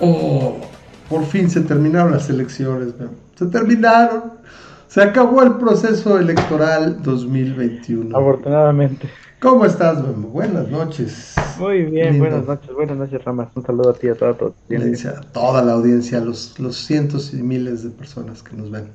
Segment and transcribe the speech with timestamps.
[0.00, 0.56] Oh,
[1.08, 2.94] por fin se terminaron las elecciones.
[3.36, 4.34] Se terminaron.
[4.88, 8.16] Se acabó el proceso electoral 2021.
[8.16, 9.08] Afortunadamente.
[9.40, 10.28] ¿Cómo estás, Memo?
[10.28, 11.34] Buenas noches.
[11.58, 13.48] Muy bien, buenas noches, buenas noches, Ramas.
[13.54, 15.10] Un saludo a ti y a toda, tu audiencia.
[15.10, 18.88] A toda la audiencia, los, los cientos y miles de personas que nos ven.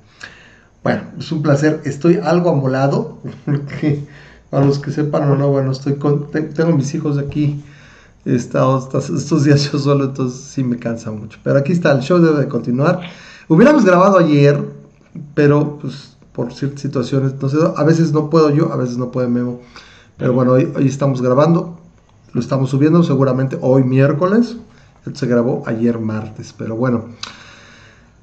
[0.83, 1.81] Bueno, es un placer.
[1.85, 4.03] Estoy algo amolado, porque
[4.49, 7.63] para los que sepan o no, bueno, estoy con, tengo mis hijos aquí
[8.25, 11.39] Estado estos, días yo solo, entonces sí me cansa mucho.
[11.43, 13.01] Pero aquí está, el show debe de continuar.
[13.47, 14.63] Hubiéramos grabado ayer,
[15.33, 19.27] pero pues por ciertas situaciones, sé, a veces no puedo yo, a veces no puede
[19.27, 19.61] Memo.
[20.17, 21.79] Pero bueno, hoy, estamos grabando,
[22.33, 24.57] lo estamos subiendo seguramente hoy miércoles.
[25.05, 27.05] Esto se grabó ayer martes, pero bueno.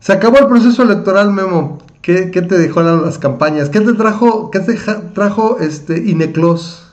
[0.01, 1.79] Se acabó el proceso electoral, Memo.
[2.03, 3.71] ¿Qué, qué te dejó las campañas?
[3.71, 4.75] ¿Qué te trajo, qué te
[5.15, 6.87] trajo este Ineclos?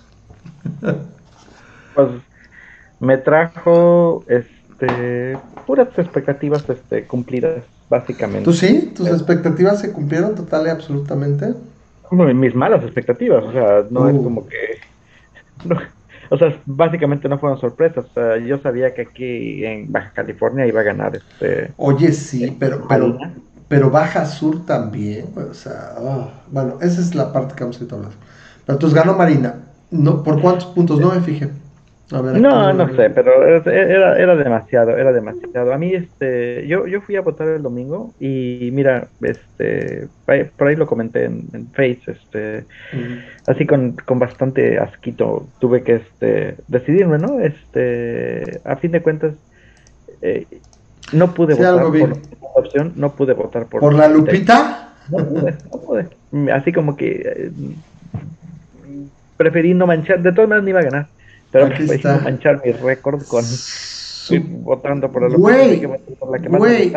[1.95, 2.09] Pues
[3.03, 5.37] me trajo este
[5.67, 8.43] puras expectativas este, cumplidas, básicamente.
[8.43, 8.91] ¿Tú sí?
[8.95, 11.53] ¿Tus expectativas se cumplieron total y absolutamente?
[12.11, 14.23] mis malas expectativas, o sea, no es uh.
[14.23, 14.57] como que...
[16.29, 18.05] o sea, básicamente no fueron sorpresas.
[18.05, 21.71] O sea, yo sabía que aquí en Baja California iba a ganar este...
[21.77, 23.17] Oye, sí, pero, pero,
[23.67, 27.95] pero Baja Sur también, o sea, oh, bueno, esa es la parte que vamos a
[27.95, 28.11] hablar.
[28.65, 29.55] Pero entonces ganó Marina.
[29.89, 30.99] No, ¿Por cuántos puntos?
[30.99, 31.49] No me fijé
[32.11, 35.73] no, no sé, pero era, era demasiado, era demasiado.
[35.73, 40.75] A mí, este, yo, yo fui a votar el domingo y mira, este, por ahí
[40.75, 42.65] lo comenté en, en Face, este,
[43.47, 47.39] así con, con bastante asquito tuve que, este, decidirme, ¿no?
[47.39, 49.33] Este, a fin de cuentas,
[50.21, 50.45] eh,
[51.13, 52.15] no pude votar por la
[52.55, 53.81] opción, no pude votar por.
[53.81, 54.93] ¿Por la Lupita?
[55.09, 56.51] No pude, no pude.
[56.51, 57.51] Así como que eh,
[59.37, 61.07] preferí no manchar, de todas maneras ni iba a ganar.
[61.53, 62.19] Pero Aquí está.
[62.19, 63.45] manchar mi récord con
[64.63, 65.87] votando por el güey,
[66.19, 66.91] por la que más güey,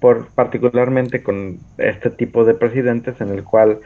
[0.00, 3.78] por particularmente con este tipo de presidentes en el cual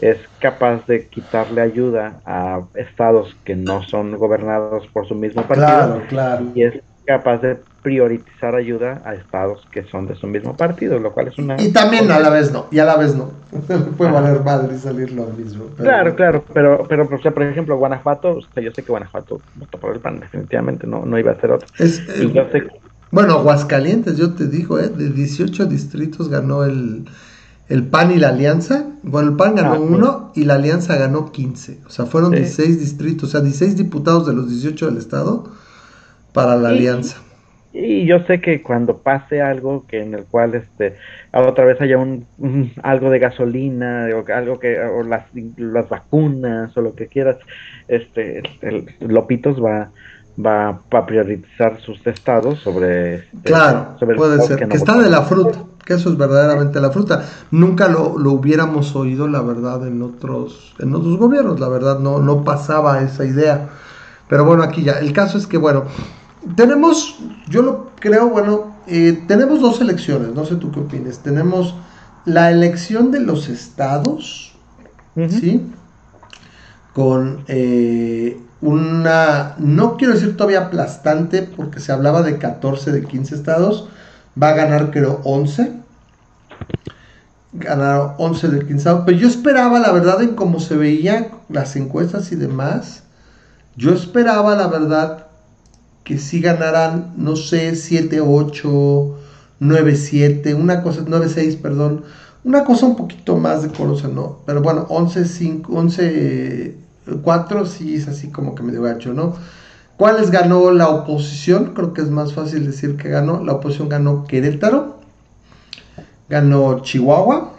[0.00, 6.02] es capaz de quitarle ayuda a estados que no son gobernados por su mismo partido
[6.54, 11.12] y es capaz de priorizar ayuda a estados que son de su mismo partido, lo
[11.12, 11.60] cual es una...
[11.60, 13.30] Y también a la vez no, y a la vez no.
[13.96, 15.64] Puede valer madre y salir lo mismo.
[15.76, 20.20] Claro, claro, pero, pero por ejemplo, Guanajuato, yo sé que Guanajuato votó por el PAN,
[20.20, 21.68] definitivamente, no, no iba a ser otro.
[21.78, 22.68] Eh,
[23.10, 24.88] bueno, Aguascalientes, yo te digo, ¿eh?
[24.88, 27.08] de 18 distritos ganó el,
[27.68, 28.86] el PAN y la Alianza.
[29.02, 31.80] Bueno, el PAN ganó ah, uno y la Alianza ganó 15.
[31.86, 35.44] O sea, fueron 16 distritos, o sea, 16 diputados de los 18 del estado
[36.32, 37.16] para la alianza.
[37.72, 40.96] Y yo sé que cuando pase algo que en el cual este
[41.32, 42.26] otra vez haya un,
[42.82, 47.36] algo de gasolina o algo que o las, las vacunas o lo que quieras,
[47.86, 49.90] este el, Lopitos va
[50.40, 55.64] va a priorizar sus estados sobre este, claro puede ser que, está de la fruta
[55.84, 57.24] que eso es verdaderamente la fruta.
[57.50, 62.18] Nunca lo, lo, hubiéramos oído la verdad en otros en otros gobiernos la verdad no
[62.18, 63.70] no pasaba esa idea.
[64.28, 65.84] Pero bueno aquí ya el caso es que bueno
[66.56, 67.18] tenemos,
[67.48, 71.18] yo lo creo, bueno, eh, tenemos dos elecciones, no sé tú qué opinas.
[71.18, 71.74] Tenemos
[72.24, 74.52] la elección de los estados,
[75.28, 75.66] ¿sí?
[76.94, 83.34] Con eh, una, no quiero decir todavía aplastante, porque se hablaba de 14 de 15
[83.34, 83.88] estados,
[84.40, 85.72] va a ganar creo 11.
[87.52, 91.76] Ganaron 11 de 15 estados, pero yo esperaba, la verdad, en cómo se veían las
[91.76, 93.04] encuestas y demás,
[93.76, 95.27] yo esperaba, la verdad,
[96.08, 99.16] que sí ganarán, no sé, 7, 8,
[99.60, 102.04] 9, 7, una cosa, 9, 6, perdón,
[102.44, 104.38] una cosa un poquito más decorosa, ¿no?
[104.46, 106.76] Pero bueno, 11, 5, 11,
[107.22, 109.34] 4 sí es así como que medio gacho, ¿no?
[109.98, 111.74] ¿Cuáles ganó la oposición?
[111.74, 113.44] Creo que es más fácil decir que ganó.
[113.44, 115.00] La oposición ganó Querétaro,
[116.30, 117.52] ganó Chihuahua,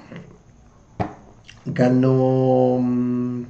[1.66, 3.44] ganó mm,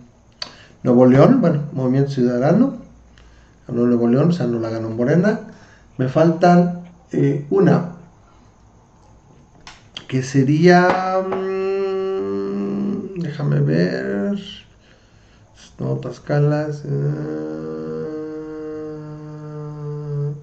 [0.83, 2.78] Nuevo León, bueno, Movimiento Ciudadano,
[3.69, 5.41] ganó Nuevo León, o sea, no la ganó Morena.
[5.97, 7.93] Me faltan eh, una,
[10.07, 14.39] que sería, mm, déjame ver,
[15.79, 17.29] no, Tascalas, eh,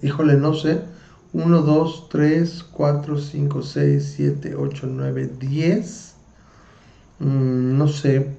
[0.03, 0.83] híjole, no sé,
[1.33, 6.15] 1, 2, 3, 4, 5, 6, 7, 8, 9, 10,
[7.19, 8.37] no sé,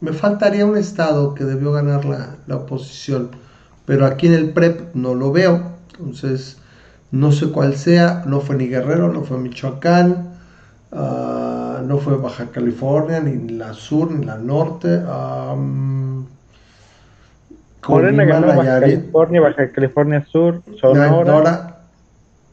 [0.00, 3.30] me faltaría un estado que debió ganar la, la, oposición,
[3.84, 6.58] pero aquí en el PREP no lo veo, entonces
[7.10, 10.30] no sé cuál sea, no fue ni Guerrero, no fue Michoacán,
[10.90, 14.96] uh, no fue Baja California, ni la sur, ni la norte.
[14.96, 16.26] Um,
[18.24, 21.80] ganó Baja California, Baja California Sur, Sonora,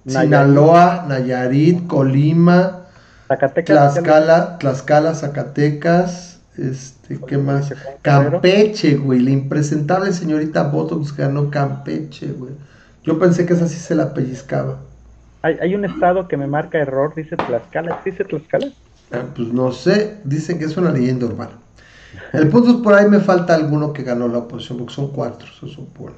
[0.06, 2.82] Sinaloa, Nayarit, Colima,
[3.30, 6.29] Zacatecas, Tlaxcala, Tlaxcala, Zacatecas,
[6.60, 7.74] este, ¿qué más?
[8.02, 12.54] Campeche, güey, la impresentable señorita Botox ganó Campeche, güey.
[13.04, 14.80] Yo pensé que esa sí se la pellizcaba.
[15.42, 18.68] Hay, hay un estado que me marca error, dice Tlaxcala, ¿dice Tlaxcala?
[19.12, 21.60] Ah, pues no sé, dicen que es una leyenda urbana.
[22.34, 25.48] El punto es por ahí me falta alguno que ganó la oposición, porque son cuatro,
[25.60, 26.16] se supone.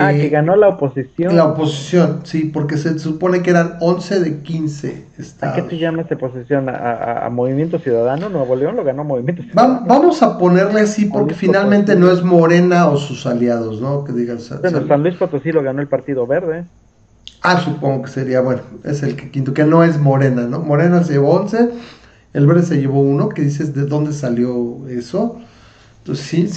[0.00, 1.36] Ah, que ganó la oposición.
[1.36, 5.52] La oposición, sí, porque se supone que eran 11 de 15 estados.
[5.52, 6.68] ¿A qué te llamas de oposición?
[6.68, 8.28] ¿A, a, Movimiento Ciudadano?
[8.28, 9.80] Nuevo León lo ganó Movimiento Ciudadano.
[9.80, 14.04] Va, vamos a ponerle así porque finalmente no es Morena o sus aliados, ¿no?
[14.04, 14.38] Que digan.
[14.60, 16.64] Bueno, San Luis Potosí lo ganó el Partido Verde.
[17.42, 20.60] Ah, supongo que sería, bueno, es el que quinto, que no es Morena, ¿no?
[20.60, 21.70] Morena se llevó 11,
[22.32, 25.38] el Verde se llevó uno, que dices de dónde salió eso.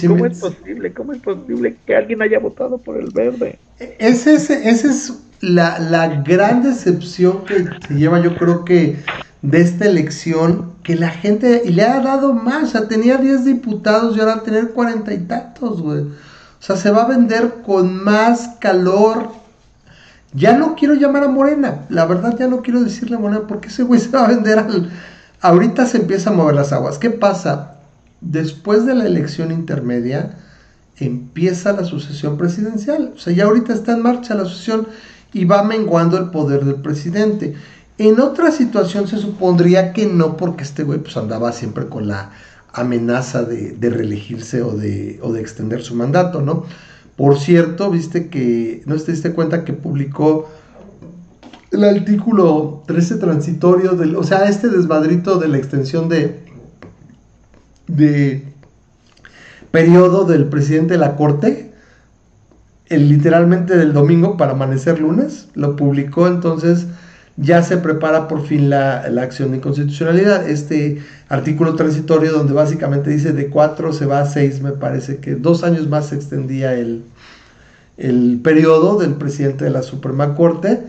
[0.07, 0.93] ¿Cómo es posible?
[0.93, 3.57] ¿Cómo es posible que alguien haya votado por el verde?
[3.97, 8.97] Esa es, ese es la, la, gran decepción que se lleva, yo creo que,
[9.41, 13.45] de esta elección, que la gente, y le ha dado más, o sea, tenía 10
[13.45, 16.01] diputados y ahora va a tener cuarenta y tantos, güey.
[16.01, 19.29] O sea, se va a vender con más calor.
[20.33, 23.69] Ya no quiero llamar a Morena, la verdad ya no quiero decirle a Morena, porque
[23.69, 24.91] ese güey se va a vender al...
[25.41, 26.97] Ahorita se empieza a mover las aguas.
[26.97, 27.78] ¿Qué pasa?
[28.21, 30.37] Después de la elección intermedia
[30.97, 33.13] empieza la sucesión presidencial.
[33.15, 34.87] O sea, ya ahorita está en marcha la sucesión
[35.33, 37.55] y va menguando el poder del presidente.
[37.97, 42.31] En otra situación se supondría que no, porque este güey pues andaba siempre con la
[42.73, 46.65] amenaza de, reelegirse o de, o de extender su mandato, ¿no?
[47.15, 50.49] Por cierto, viste que, ¿no te diste cuenta que publicó
[51.71, 56.48] el artículo 13 transitorio, del, o sea, este desmadrito de la extensión de,
[57.89, 58.43] de
[59.71, 61.71] periodo del presidente de la Corte,
[62.87, 66.87] el, literalmente del domingo para amanecer lunes, lo publicó, entonces
[67.37, 70.49] ya se prepara por fin la, acción de inconstitucionalidad.
[70.49, 75.35] Este artículo transitorio donde básicamente dice de cuatro se va a seis, me parece que
[75.35, 77.03] dos años más se extendía el,
[77.97, 80.79] el periodo del presidente de la Suprema Corte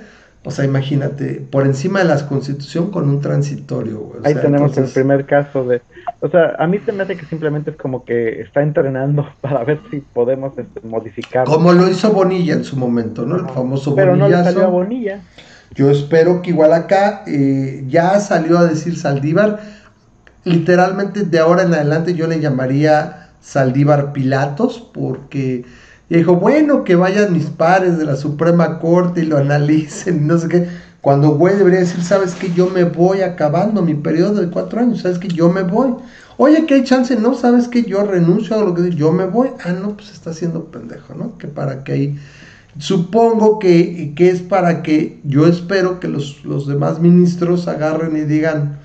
[0.42, 4.12] o sea, imagínate, por encima de la constitución con un transitorio.
[4.24, 5.82] Ahí tenemos el primer caso de...
[6.20, 9.62] O sea, a mí se me hace que simplemente es como que está entrenando para
[9.64, 11.46] ver si podemos este, modificar.
[11.46, 13.36] Como lo hizo Bonilla en su momento, ¿no?
[13.36, 15.20] El famoso Pero no le salió a Bonilla.
[15.74, 19.60] Yo espero que igual acá eh, ya salió a decir Saldívar.
[20.44, 25.66] Literalmente de ahora en adelante yo le llamaría Saldívar Pilatos porque
[26.10, 30.36] y dijo, bueno, que vayan mis pares de la Suprema Corte y lo analicen, no
[30.36, 30.68] sé qué.
[31.00, 35.02] Cuando güey debería decir, sabes que yo me voy acabando mi periodo de cuatro años,
[35.02, 35.94] sabes que yo me voy.
[36.36, 39.50] Oye, que hay chance, no, sabes que yo renuncio a lo que yo me voy.
[39.64, 41.38] Ah, no, pues está siendo pendejo, ¿no?
[41.38, 42.18] Que para que ahí.
[42.78, 48.22] Supongo que, que es para que yo espero que los, los demás ministros agarren y
[48.22, 48.79] digan,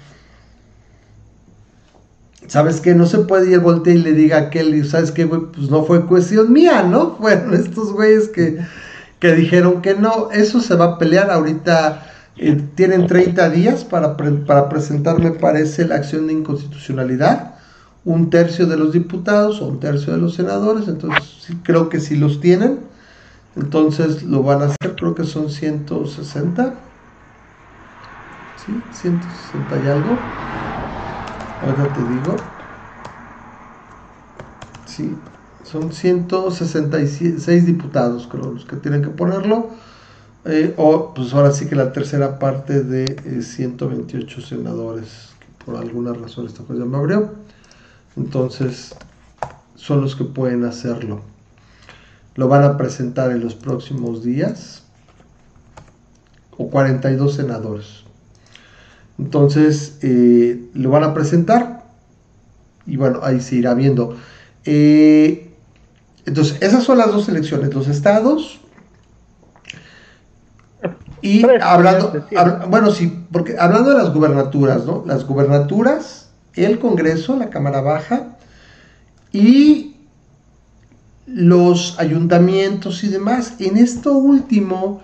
[2.48, 2.96] ¿sabes qué?
[2.96, 5.42] No se puede ir voltea y le diga a aquel, ¿sabes qué, güey?
[5.54, 7.16] Pues no fue cuestión mía, ¿no?
[7.20, 8.60] Fueron estos güeyes que,
[9.20, 12.12] que dijeron que no, eso se va a pelear ahorita.
[12.38, 17.56] Eh, tienen 30 días para, para presentar, me parece, la acción de inconstitucionalidad.
[18.04, 22.00] Un tercio de los diputados o un tercio de los senadores, entonces sí, creo que
[22.00, 22.80] sí los tienen.
[23.56, 26.75] Entonces lo van a hacer, creo que son 160.
[28.56, 30.36] Sí, 160 y algo.
[31.65, 32.36] Ahora te digo.
[34.86, 35.15] Sí,
[35.63, 39.69] son 166 diputados, creo, los que tienen que ponerlo.
[40.45, 45.77] Eh, o, pues ahora sí que la tercera parte de 128 eh, senadores, que por
[45.77, 47.31] alguna razón esta cosa me abrió.
[48.15, 48.93] Entonces,
[49.75, 51.22] son los que pueden hacerlo.
[52.36, 54.84] Lo van a presentar en los próximos días.
[56.57, 58.03] O 42 senadores.
[59.17, 61.86] Entonces, eh, lo van a presentar
[62.86, 64.17] y, bueno, ahí se irá viendo.
[64.65, 65.51] Eh,
[66.25, 68.60] entonces, esas son las dos elecciones, los estados.
[71.22, 72.25] Y hablando,
[72.69, 75.03] bueno, sí, porque hablando de las gubernaturas, ¿no?
[75.07, 78.38] Las gubernaturas, el Congreso, la Cámara Baja
[79.31, 79.95] y
[81.25, 83.55] los ayuntamientos y demás.
[83.60, 85.01] En esto último,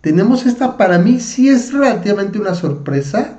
[0.00, 3.38] tenemos esta, para mí sí es relativamente una sorpresa,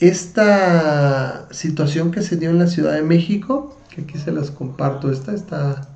[0.00, 5.10] esta situación que se dio en la Ciudad de México, que aquí se las comparto,
[5.10, 5.88] esta, esta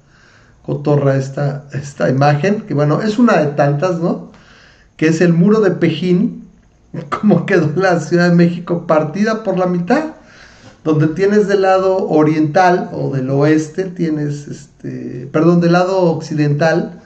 [0.64, 4.32] cotorra, esta, esta imagen, que bueno, es una de tantas, ¿no?
[4.96, 6.48] Que es el muro de Pejín,
[7.20, 10.14] como quedó la Ciudad de México partida por la mitad,
[10.84, 17.00] donde tienes del lado oriental o del oeste, tienes, este, perdón, del lado occidental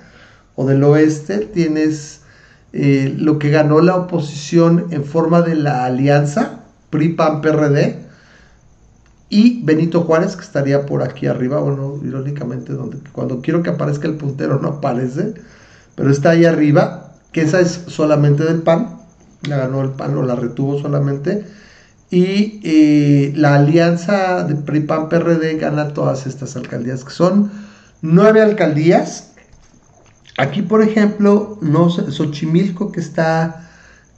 [0.55, 2.23] o del oeste, tienes
[2.73, 6.63] eh, lo que ganó la oposición en forma de la alianza,
[6.97, 8.07] PRI-PAN-PRD,
[9.29, 14.07] y Benito Juárez, que estaría por aquí arriba, bueno, irónicamente, donde cuando quiero que aparezca
[14.07, 15.35] el puntero no aparece,
[15.95, 19.01] pero está ahí arriba, que esa es solamente del PAN,
[19.43, 21.45] la ganó el PAN o la retuvo solamente,
[22.11, 27.51] y eh, la alianza de PRI-PAN-PRD gana todas estas alcaldías, que son
[28.01, 29.33] nueve alcaldías.
[30.39, 33.66] Aquí, por ejemplo, no Xochimilco, que está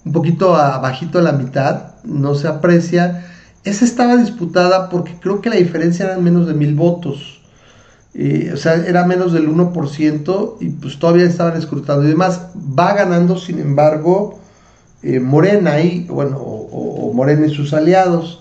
[0.09, 3.27] un poquito abajito de la mitad, no se aprecia.
[3.63, 7.43] Esa estaba disputada porque creo que la diferencia eran menos de mil votos.
[8.15, 12.49] Eh, o sea, era menos del 1% y pues todavía estaban escrutando y demás.
[12.57, 14.41] Va ganando, sin embargo,
[15.03, 18.41] eh, Morena y, bueno, o, Morena y sus aliados.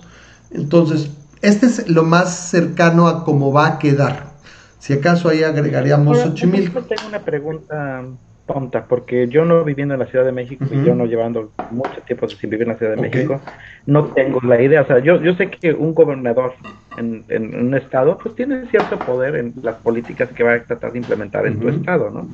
[0.50, 1.10] Entonces,
[1.42, 4.32] este es lo más cercano a cómo va a quedar.
[4.78, 6.80] Si acaso ahí agregaríamos Xochimilco.
[6.80, 8.04] Tengo una pregunta
[8.48, 12.00] tonta, porque yo no viviendo en la Ciudad de México y yo no llevando mucho
[12.06, 13.40] tiempo sin vivir en la Ciudad de México,
[13.86, 14.82] no tengo la idea.
[14.82, 16.54] O sea, yo, yo sé que un gobernador
[16.96, 17.24] en,
[17.54, 21.46] un estado, pues tiene cierto poder en las políticas que va a tratar de implementar
[21.46, 22.28] en tu estado, ¿no?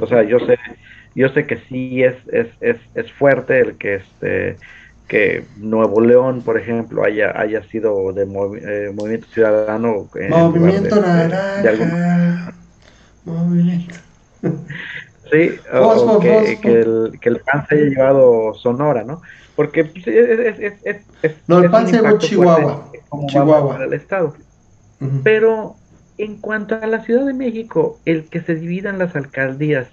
[0.00, 0.58] O sea, yo sé,
[1.14, 4.56] yo sé que sí es, es, es, es fuerte el que este
[5.06, 10.10] que Nuevo León, por ejemplo, haya, haya sido de eh, movimiento ciudadano.
[10.28, 12.52] movimiento naranja.
[13.24, 13.94] Movimiento.
[15.30, 19.20] Sí, o, que, que, el, que el PAN se haya llevado Sonora, ¿no?
[19.56, 22.90] Porque pues, es, es, es, es, No, el PAN se llevó Chihuahua.
[23.26, 23.84] Chihuahua.
[23.84, 24.34] el Estado.
[25.22, 25.76] Pero
[26.16, 29.88] en cuanto a la Ciudad de México, el que se dividan las alcaldías.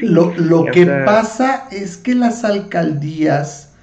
[0.00, 3.74] Lo, lo que pasa es que las alcaldías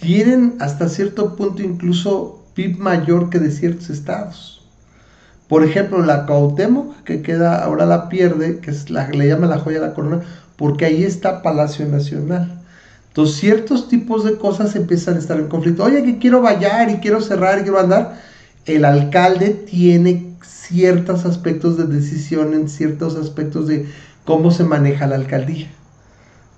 [0.00, 4.59] tienen hasta cierto punto incluso PIB mayor que de ciertos estados.
[5.50, 9.58] Por ejemplo, la Cuauhtémoc, que queda, ahora la pierde, que es la, le llama la
[9.58, 10.20] joya de la corona,
[10.54, 12.62] porque ahí está Palacio Nacional.
[13.08, 15.82] Entonces, ciertos tipos de cosas empiezan a estar en conflicto.
[15.82, 18.20] Oye, que quiero vallar y quiero cerrar y quiero andar.
[18.64, 23.86] El alcalde tiene ciertos aspectos de decisión en ciertos aspectos de
[24.24, 25.66] cómo se maneja la alcaldía.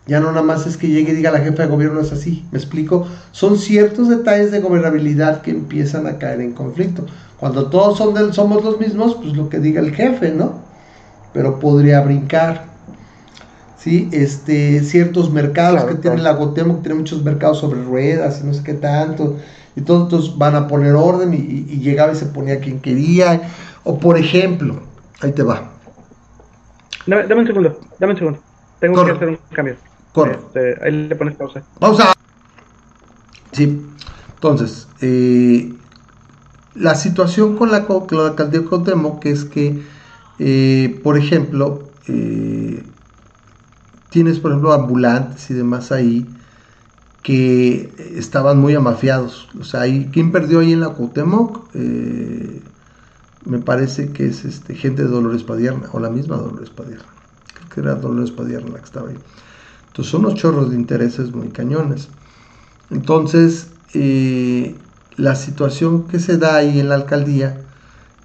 [0.06, 2.44] Ya no nada más es que llegue y diga la jefa de gobierno es así,
[2.52, 3.06] me explico.
[3.30, 7.06] Son ciertos detalles de gobernabilidad que empiezan a caer en conflicto.
[7.42, 10.60] Cuando todos son del, somos los mismos, pues lo que diga el jefe, ¿no?
[11.32, 12.66] Pero podría brincar.
[13.76, 14.08] ¿Sí?
[14.12, 18.54] Este, ciertos mercados que tiene la Gotemo, que tiene muchos mercados sobre ruedas y no
[18.54, 19.38] sé qué tanto.
[19.74, 23.50] Y todos, van a poner orden y, llegaba y se ponía quien quería.
[23.82, 24.80] O por ejemplo,
[25.20, 25.72] ahí te va.
[27.08, 28.38] Dame, un segundo, dame un segundo.
[28.78, 29.74] Tengo que hacer un cambio.
[30.12, 30.38] Corre.
[30.46, 31.60] Este, ahí le pones pausa.
[31.80, 32.12] Pausa.
[33.50, 33.84] Sí.
[34.36, 35.72] Entonces, eh,
[36.74, 39.82] la situación con la, con la alcaldía de Cuauhtémoc es que,
[40.38, 42.82] eh, por ejemplo, eh,
[44.10, 46.26] tienes, por ejemplo, ambulantes y demás ahí
[47.22, 49.48] que estaban muy amafiados.
[49.60, 51.68] O sea, ¿quién perdió ahí en la Cuauhtémoc?
[51.74, 52.62] Eh,
[53.44, 57.04] me parece que es este, gente de Dolores Padierna, o la misma Dolores Padierna.
[57.54, 59.18] Creo que era Dolores Padierna la que estaba ahí.
[59.88, 62.08] Entonces son unos chorros de intereses muy cañones.
[62.90, 63.68] Entonces,
[65.16, 67.60] la situación que se da ahí en la alcaldía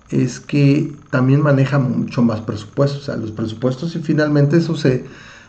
[0.10, 5.06] es que también maneja mucho más presupuestos, o sea, los presupuestos y finalmente eso se,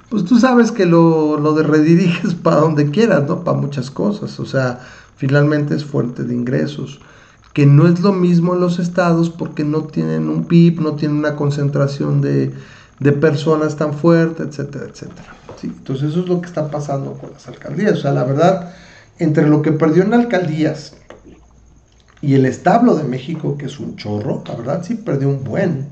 [0.08, 3.44] pues tú sabes que lo, lo de rediriges para donde quieras, ¿no?
[3.44, 4.80] Para muchas cosas, o sea,
[5.16, 7.00] finalmente es fuente de ingresos,
[7.52, 11.18] que no es lo mismo en los estados porque no tienen un PIB, no tienen
[11.18, 12.52] una concentración de,
[13.00, 15.34] de personas tan fuerte, etcétera, etcétera.
[15.60, 15.68] ¿sí?
[15.68, 18.74] Entonces eso es lo que está pasando con las alcaldías, o sea, la verdad,
[19.18, 20.94] entre lo que perdió en alcaldías,
[22.20, 25.86] y el establo de México, que es un chorro, la verdad sí perdió un buen.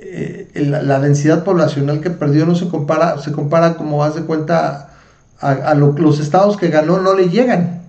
[0.00, 4.90] Eh, la, densidad poblacional que perdió no se compara, se compara como hace cuenta
[5.40, 7.82] a, los estados que ganó no le llegan.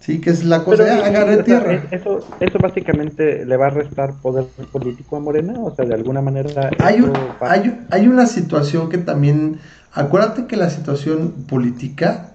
[0.00, 1.84] Sí, que es la cosa, de agarre tierra.
[1.90, 6.22] Eso, eso básicamente le va a restar poder político a Morena, o sea, de alguna
[6.22, 6.70] manera...
[6.78, 7.04] Hay,
[7.40, 9.60] hay, hay una situación que también,
[9.92, 12.30] acuérdate que la situación política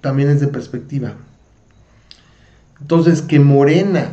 [0.00, 1.12] también es de perspectiva.
[2.80, 4.12] Entonces, que Morena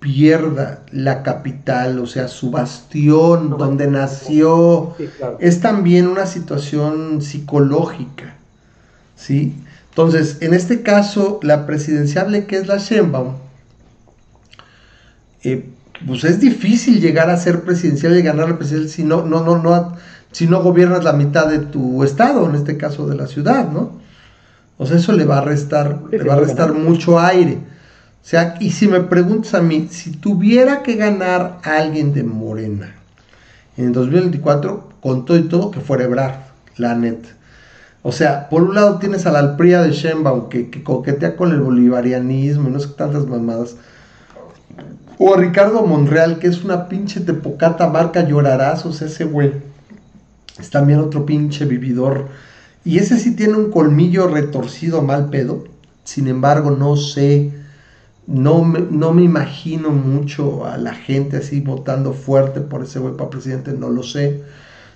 [0.00, 4.94] pierda la capital, o sea, su bastión, donde nació,
[5.40, 8.36] es también una situación psicológica,
[9.16, 9.54] ¿sí?
[9.88, 13.34] Entonces, en este caso, la presidenciable que es la Sheinbaum,
[15.42, 15.70] eh,
[16.06, 19.58] pues es difícil llegar a ser presidencial y ganar la presidencia si no, no, no,
[19.58, 19.96] no,
[20.32, 23.92] si no gobiernas la mitad de tu estado, en este caso de la ciudad, ¿no?
[24.76, 27.58] O sea, eso le va a restar, le va a restar mucho aire.
[28.26, 32.24] O sea, y si me preguntas a mí, si tuviera que ganar a alguien de
[32.24, 32.96] Morena
[33.76, 36.40] en 2024, con todo y todo, que fuera Ebrard,
[36.76, 37.28] la neta.
[38.02, 41.52] O sea, por un lado tienes a la Alpría de Sheinbaum que, que coquetea con
[41.52, 43.76] el bolivarianismo y no sé tantas mamadas.
[45.18, 49.52] O a Ricardo Monreal, que es una pinche tepocata marca llorarazos, ese güey.
[50.58, 52.26] Es también otro pinche vividor.
[52.84, 55.62] Y ese sí tiene un colmillo retorcido mal pedo.
[56.02, 57.64] Sin embargo, no sé
[58.26, 63.16] no me, no me imagino mucho a la gente así votando fuerte por ese güey
[63.16, 64.42] para presidente, no lo sé.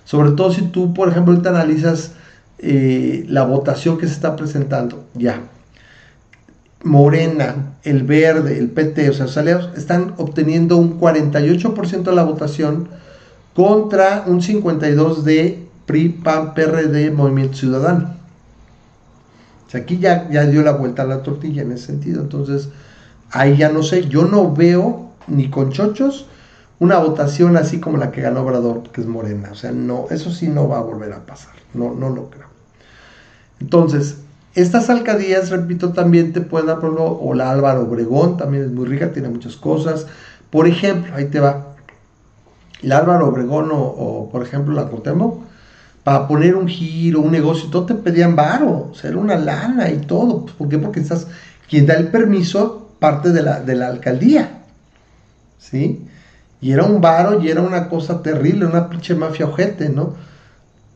[0.03, 2.13] Sobre todo si tú, por ejemplo, ahorita analizas
[2.59, 5.41] eh, la votación que se está presentando, ya.
[6.83, 12.23] Morena, el Verde, el PT, o sea, los aliados están obteniendo un 48% de la
[12.23, 12.89] votación
[13.53, 18.15] contra un 52% de PRI, PAN, PRD, Movimiento Ciudadano.
[19.67, 22.21] O sea, aquí ya, ya dio la vuelta a la tortilla en ese sentido.
[22.21, 22.69] Entonces,
[23.31, 26.27] ahí ya no sé, yo no veo ni con chochos
[26.81, 29.49] una votación así como la que ganó Obrador, que es Morena.
[29.51, 31.53] O sea, no, eso sí no va a volver a pasar.
[31.75, 32.47] No, no lo creo.
[33.59, 34.17] Entonces,
[34.55, 38.71] estas alcaldías, repito, también te pueden dar, por ejemplo, o la Álvaro Obregón, también es
[38.71, 40.07] muy rica, tiene muchas cosas.
[40.49, 41.75] Por ejemplo, ahí te va.
[42.81, 45.43] La Álvaro Obregón o, por ejemplo, la Cuauhtémoc,
[46.03, 49.91] para poner un giro, un negocio, todo te pedían varo, o sea, era una lana
[49.91, 50.47] y todo.
[50.47, 50.79] ¿Por qué?
[50.79, 51.27] Porque estás,
[51.69, 54.59] quien da el permiso parte de la, de la alcaldía.
[55.59, 56.07] ¿Sí?
[56.61, 60.13] Y era un varo y era una cosa terrible, una pinche mafia ojete, ¿no?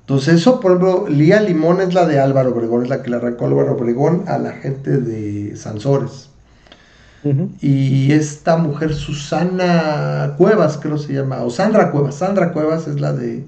[0.02, 3.16] Entonces eso, por ejemplo, Lía Limón es la de Álvaro Obregón, es la que le
[3.16, 6.30] arrancó Álvaro Obregón a la gente de Sansores.
[7.60, 13.14] Y esta mujer, Susana Cuevas, creo se llama, o Sandra Cuevas, Sandra Cuevas es la
[13.14, 13.44] de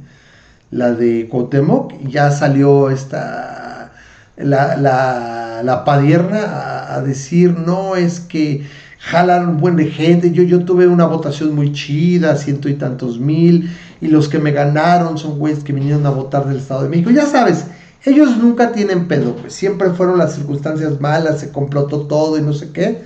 [0.71, 3.91] la de Cotemoc, y ya salió esta
[4.35, 8.65] la, la, la padierna a decir, no, es que
[8.99, 13.19] jalan un buen de gente, yo, yo tuve una votación muy chida, ciento y tantos
[13.19, 13.69] mil,
[14.01, 17.11] y los que me ganaron son güeyes que vinieron a votar del Estado de México.
[17.11, 17.65] Ya sabes,
[18.03, 22.53] ellos nunca tienen pedo, pues siempre fueron las circunstancias malas, se complotó todo y no
[22.53, 23.01] sé qué.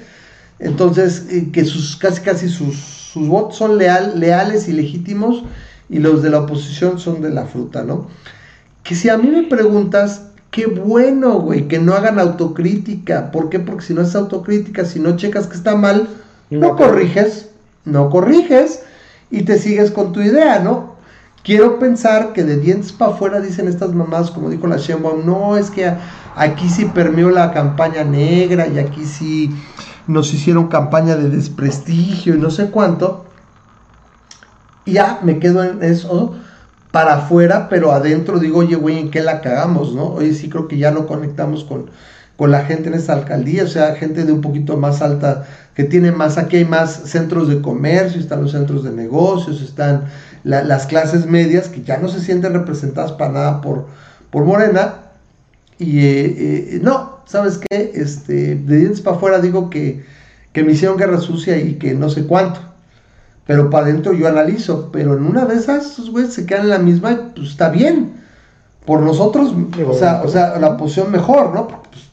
[0.59, 5.43] Entonces, eh, que sus casi casi sus, sus votos son leal, leales y legítimos,
[5.89, 8.07] y los de la oposición son de la fruta, ¿no?
[8.83, 13.31] Que si a mí me preguntas, Qué bueno, güey, que no hagan autocrítica.
[13.31, 13.59] ¿Por qué?
[13.59, 16.09] Porque si no es autocrítica, si no checas que está mal,
[16.49, 17.47] no, corriges,
[17.85, 18.83] no corriges
[19.29, 20.97] y te sigues con tu idea, ¿no?
[21.43, 25.55] Quiero pensar que de dientes para afuera dicen estas mamás, como dijo la Sheinbaum, no,
[25.55, 25.89] es que
[26.35, 29.55] aquí sí permeó la campaña negra y aquí sí
[30.05, 33.25] nos hicieron campaña de desprestigio y no sé cuánto.
[34.85, 36.35] ya me quedo en eso
[36.91, 40.07] para afuera, pero adentro digo, oye, güey, ¿en qué la cagamos, no?
[40.07, 41.89] Oye, sí creo que ya no conectamos con,
[42.37, 45.85] con la gente en esa alcaldía, o sea, gente de un poquito más alta, que
[45.85, 50.05] tiene más, aquí hay más centros de comercio, están los centros de negocios, están
[50.43, 53.87] las clases medias que ya no se sienten representadas para nada por,
[54.29, 54.95] por Morena.
[55.79, 56.25] Y eh,
[56.75, 57.91] eh, no, ¿sabes qué?
[57.95, 60.03] Este, de dientes para afuera digo que,
[60.51, 62.70] que me hicieron guerra sucia y que no sé cuánto
[63.51, 66.69] pero para adentro yo analizo, pero en una de esas, esos güeyes se quedan en
[66.69, 68.13] la misma, pues está bien.
[68.85, 69.53] Por nosotros,
[69.85, 71.67] o sea, o sea, la posición mejor, ¿no?
[71.67, 72.09] Pues,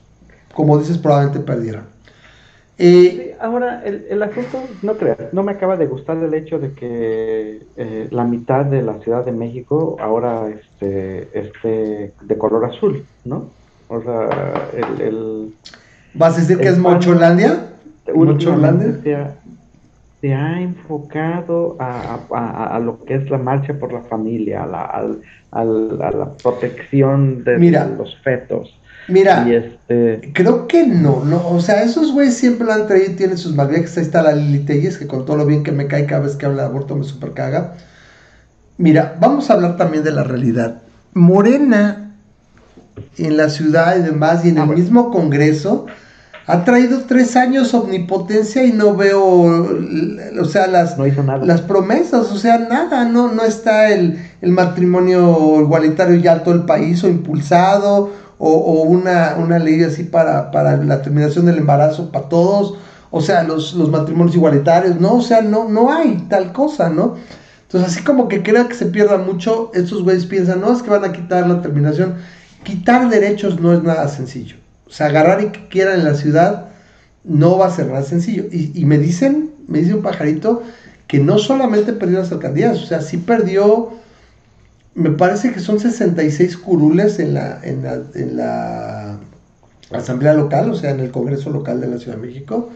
[0.52, 1.84] como dices, probablemente perdieran.
[2.76, 6.72] Eh, ahora, el, el, asunto, no creas, no me acaba de gustar el hecho de
[6.72, 13.04] que eh, la mitad de la Ciudad de México ahora este, esté de color azul,
[13.24, 13.48] ¿no?
[13.86, 15.00] O sea, el...
[15.00, 15.54] el
[16.14, 17.68] ¿Vas a decir que es Mocholandia?
[18.12, 19.36] ¿Mocholandia?
[20.20, 25.14] Se ha enfocado a, lo que es la marcha por la familia, a la,
[25.52, 27.58] a la protección de
[27.96, 28.74] los fetos.
[29.08, 30.32] Mira, este...
[30.34, 33.54] creo que no, no, o sea, esos güeyes siempre lo han traído y tienen sus
[33.54, 33.96] malviajes.
[33.96, 36.36] Ahí está la Lili Telles, que con todo lo bien que me cae cada vez
[36.36, 37.74] que habla de aborto me super caga.
[38.76, 40.82] Mira, vamos a hablar también de la realidad.
[41.14, 42.14] Morena
[43.16, 45.86] en la ciudad y demás, y en ah, el mismo Congreso,
[46.48, 49.22] ha traído tres años omnipotencia y no veo,
[50.40, 56.42] o sea, las, las promesas, o sea, nada, no, no está el, matrimonio igualitario ya
[56.42, 61.58] todo el país o impulsado, o, una, una, ley así para, para, la terminación del
[61.58, 62.78] embarazo para todos,
[63.10, 67.16] o sea, los, los matrimonios igualitarios, no, o sea, no, no hay tal cosa, ¿no?
[67.64, 70.88] Entonces, así como que creo que se pierda mucho, estos güeyes piensan, no, es que
[70.88, 72.14] van a quitar la terminación.
[72.62, 74.56] Quitar derechos no es nada sencillo.
[74.88, 76.68] O sea, agarrar y que quieran en la ciudad
[77.24, 78.44] no va a ser nada sencillo.
[78.50, 80.62] Y, me dicen, me dice un pajarito,
[81.06, 83.90] que no solamente perdió las alcaldías, o sea, sí perdió,
[84.94, 89.18] me parece que son 66 curules en la, en la, en la
[89.92, 92.70] asamblea local, o sea, en el Congreso local de la Ciudad de México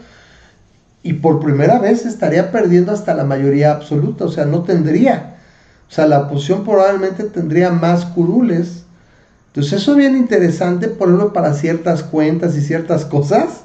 [1.03, 5.35] y por primera vez estaría perdiendo hasta la mayoría absoluta, o sea, no tendría.
[5.89, 8.82] O sea, la oposición probablemente tendría más curules.
[9.53, 13.61] Entonces, eso es bien interesante, por ejemplo, para ciertas cuentas y ciertas cosas.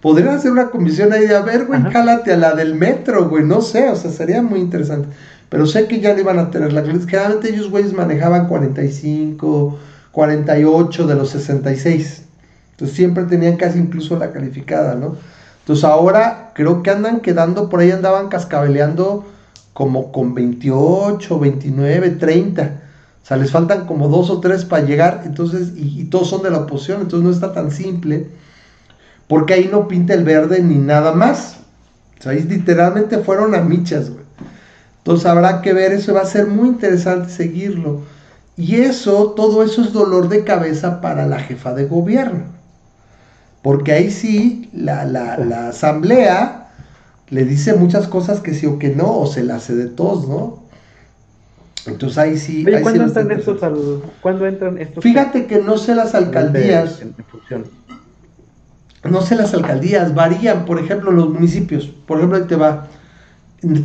[0.00, 3.42] Podrían hacer una comisión ahí de, a ver, güey, cálate a la del metro, güey,
[3.42, 5.08] no sé, o sea, sería muy interesante.
[5.48, 9.76] Pero sé que ya le iban a tener la Generalmente ellos, güeyes, manejaban 45,
[10.12, 12.22] 48 de los 66.
[12.70, 15.16] Entonces, siempre tenían casi incluso la calificada, ¿no?
[15.64, 19.24] Entonces ahora creo que andan quedando, por ahí andaban cascabeleando
[19.72, 22.83] como con 28, 29, 30.
[23.24, 26.50] O sea, les faltan como dos o tres para llegar, entonces, y, todos son de
[26.50, 28.28] la oposición, entonces no está tan simple,
[29.26, 31.56] porque ahí no pinta el verde ni nada más.
[32.20, 34.24] O sea, ahí literalmente fueron a michas, güey.
[34.98, 38.02] Entonces habrá que ver, eso va a ser muy interesante seguirlo.
[38.58, 42.44] Y eso, todo eso es dolor de cabeza para la jefa de gobierno.
[43.62, 46.68] Porque ahí sí la, la, asamblea
[47.30, 50.28] le dice muchas cosas que sí o que no, o se la hace de todos,
[50.28, 50.63] ¿no?
[51.86, 52.64] Entonces ahí sí.
[52.82, 53.60] ¿cuándo, entran estos
[54.20, 55.02] ¿cuándo entran estos?
[55.02, 57.02] Fíjate que no sé las alcaldías.
[59.04, 61.86] no sé las alcaldías, varían, por ejemplo, los municipios.
[61.86, 62.88] Por ejemplo, ahí te va.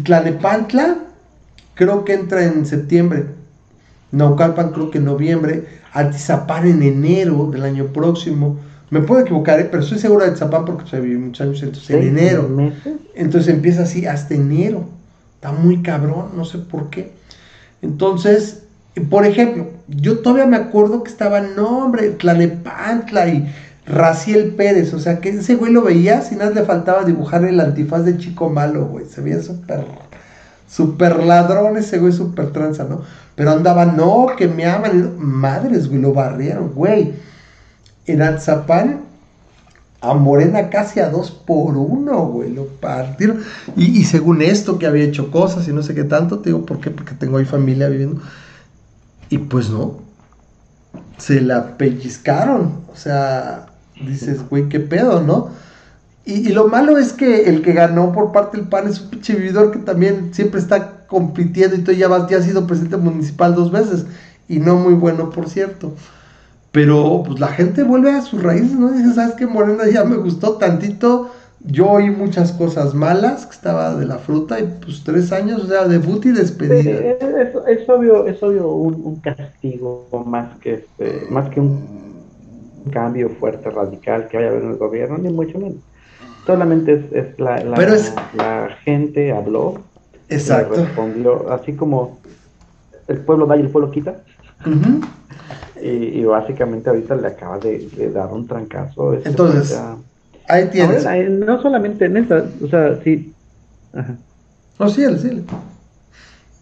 [0.04, 0.98] Tlanepantla,
[1.76, 3.26] creo que entra en septiembre.
[4.12, 5.80] Naucalpan, creo que en noviembre.
[5.92, 8.60] Atizapán en enero del año próximo.
[8.92, 9.68] Me puedo equivocar, ¿eh?
[9.70, 12.50] pero estoy seguro de Zapán porque se viví muchos años, entonces en enero.
[13.14, 14.86] Entonces empieza así hasta enero.
[15.36, 17.12] Está muy cabrón, no sé por qué.
[17.82, 18.64] Entonces,
[19.10, 23.54] por ejemplo, yo todavía me acuerdo que estaba, no, hombre, Tlanepantla y
[23.86, 24.94] Raciel Pérez.
[24.94, 28.18] O sea, que ese güey lo veía, si nada le faltaba dibujar el antifaz de
[28.18, 29.06] chico malo, güey.
[29.06, 29.86] Se veía súper,
[30.68, 33.02] súper ladrón ese güey, súper tranza, ¿no?
[33.36, 35.16] Pero andaba, no, que me aman.
[35.18, 37.14] Madres, güey, lo barrieron, güey
[38.10, 39.02] en Atzapán
[40.02, 43.44] a Morena casi a dos por uno, güey, lo partieron.
[43.76, 46.80] Y, según esto, que había hecho cosas y no sé qué tanto, te digo, ¿por
[46.80, 46.90] qué?
[46.90, 48.22] Porque tengo ahí familia viviendo.
[49.30, 50.00] Y pues no,
[51.18, 52.82] se la pellizcaron.
[52.92, 53.68] O sea,
[54.02, 55.50] dices, güey, qué pedo, ¿no?
[56.26, 59.10] Y, y, lo malo es que el que ganó por parte del PAN es un
[59.10, 62.98] pinche vividor que también siempre está compitiendo y tú ya, vas, ya has sido presidente
[62.98, 64.06] municipal dos veces.
[64.48, 65.94] Y no muy bueno, por cierto.
[66.72, 68.92] Pero pues la gente vuelve a sus raíces, ¿no?
[68.92, 69.48] Dice, ¿sabes qué?
[69.48, 71.32] Morena ya me gustó tantito.
[71.62, 75.68] Yo oí muchas cosas malas, que estaba de la fruta, y pues tres años, o
[75.68, 77.00] sea, debut y despedida.
[77.68, 82.10] es, obvio, es obvio un, castigo más que este, más que un
[82.92, 85.80] cambio fuerte, radical que vaya a haber en el gobierno, ni mucho menos.
[86.46, 89.82] Solamente es, la, la, gente habló,
[90.30, 90.76] Exacto.
[90.76, 92.20] respondió, así como
[93.08, 94.22] el pueblo da y el pueblo quita.
[95.82, 99.14] Y, básicamente ahorita le acaba de, dar un trancazo.
[99.26, 99.80] Entonces,
[100.48, 101.06] ahí tienes.
[101.30, 103.34] no solamente en esa, o sea, sí.
[103.94, 104.16] Ajá.
[104.80, 105.46] No, sí, sí.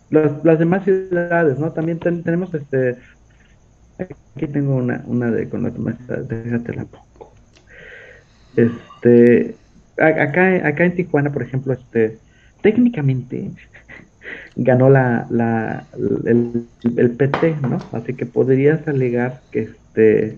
[0.09, 1.71] Las, las demás ciudades, ¿no?
[1.71, 2.97] También tenemos este.
[3.99, 7.31] Aquí tengo una, una de con demás déjate la pongo.
[8.55, 9.55] Este.
[9.97, 12.17] Acá, acá en Tijuana, por ejemplo, este.
[12.61, 13.51] Técnicamente,
[14.55, 15.85] ganó la, la
[16.25, 17.79] el, el, PT, ¿no?
[17.91, 20.37] Así que podrías alegar que este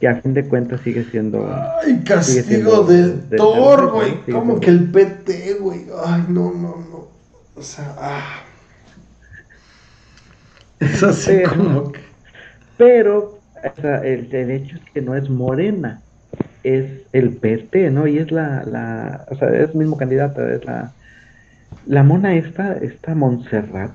[0.00, 1.48] que a fin de cuentas sigue siendo
[1.82, 7.08] ay castigo de, Thor, güey, como que el PT, güey, ay no no no,
[7.54, 8.42] o sea, ah.
[10.80, 12.00] es así pero, como que
[12.76, 16.02] pero o sea, el, el hecho es que no es Morena,
[16.64, 18.06] es el PT, ¿no?
[18.06, 20.92] Y es la, la o sea, es el mismo candidato, es la
[21.86, 23.92] la mona esta, esta Montserrat,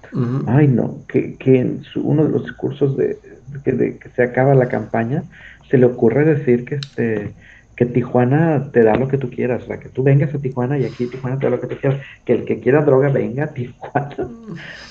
[0.48, 3.18] ay no, que, que en uno de los discursos de
[3.64, 5.24] que, de que, se acaba la campaña,
[5.70, 7.34] se le ocurre decir que este
[7.80, 10.78] que Tijuana te da lo que tú quieras, o sea, que tú vengas a Tijuana
[10.78, 13.46] y aquí Tijuana te da lo que tú quieras, que el que quiera droga venga
[13.46, 14.28] a Tijuana.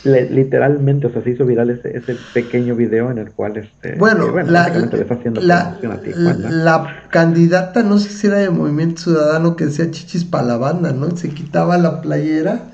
[0.04, 4.34] literalmente, o sea, se hizo viral ese, ese pequeño video en el cual, este, bueno,
[5.42, 5.78] la,
[6.48, 10.90] la, candidata, no sé si era de Movimiento Ciudadano, que decía chichis para la banda,
[10.90, 11.14] ¿no?
[11.14, 12.70] Se quitaba la playera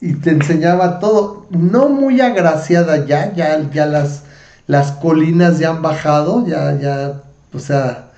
[0.00, 4.24] y te enseñaba todo, no muy agraciada ya, ya, ya las,
[4.66, 8.10] las colinas ya han bajado, ya, ya, o sea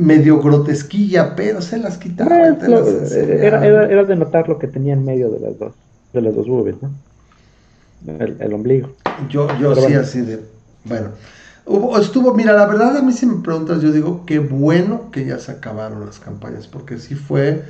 [0.00, 2.36] medio grotesquilla, pero se las quitaba.
[2.36, 5.74] era, era, de notar lo que tenía en medio de las dos,
[6.12, 6.90] de las dos boobies, ¿no?
[8.18, 8.90] El, ombligo.
[9.28, 10.40] Yo, yo sí, así de.
[10.84, 11.10] Bueno.
[12.00, 15.38] estuvo, mira, la verdad a mí si me preguntas, yo digo, qué bueno que ya
[15.38, 17.62] se acabaron las campañas, porque sí fue,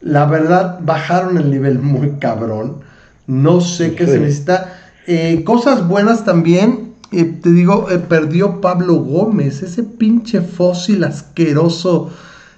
[0.00, 2.78] la verdad, bajaron el nivel muy cabrón.
[3.26, 4.74] No sé qué se necesita.
[5.06, 12.10] Eh, cosas buenas también, te digo, eh, perdió Pablo Gómez, ese pinche fósil asqueroso,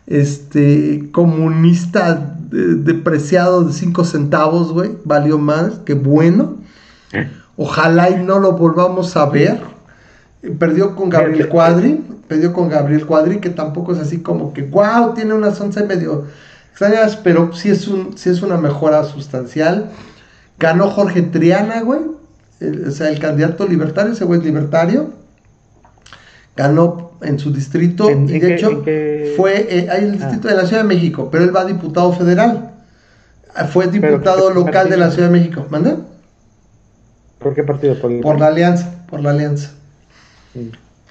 [0.07, 6.57] este, comunista depreciado de 5 centavos, güey, valió más, qué bueno.
[7.13, 7.29] ¿Eh?
[7.57, 9.61] Ojalá y no lo volvamos a ver.
[10.43, 14.63] Eh, perdió con Gabriel Cuadri, perdió con Gabriel Cuadri, que tampoco es así como que,
[14.63, 16.27] wow, tiene unas 11 medio
[16.79, 19.91] extrañas, pero sí es, un, sí es una mejora sustancial.
[20.59, 22.01] Ganó Jorge Triana, güey,
[22.87, 25.11] o sea, el candidato libertario, ese güey es libertario,
[26.57, 28.85] ganó en su distrito, y de hecho
[29.37, 30.51] fue, eh, hay el distrito ah.
[30.53, 32.73] de la Ciudad de México, pero él va diputado federal,
[33.55, 35.97] ah, fue diputado local de la Ciudad de México, ¿manda?
[37.39, 37.97] ¿Por qué partido?
[38.01, 39.71] Por, la alianza, por la alianza.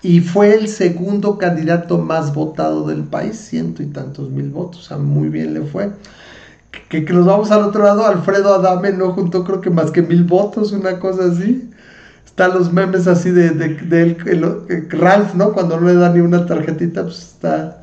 [0.08, 4.88] Y fue el segundo candidato más votado del país, ciento y tantos mil votos, o
[4.88, 5.92] sea, muy bien le fue
[6.90, 10.24] que, nos vamos al otro lado, Alfredo Adame no juntó creo que más que mil
[10.24, 11.70] votos, una cosa así.
[12.26, 15.54] Están los memes así de, de, Ralph, ¿no?
[15.54, 17.82] Cuando no le da ni una tarjetita, pues está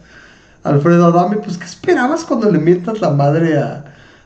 [0.63, 1.39] Alfredo Adame.
[1.39, 3.85] Pues, ¿qué esperabas cuando le mientas la madre a,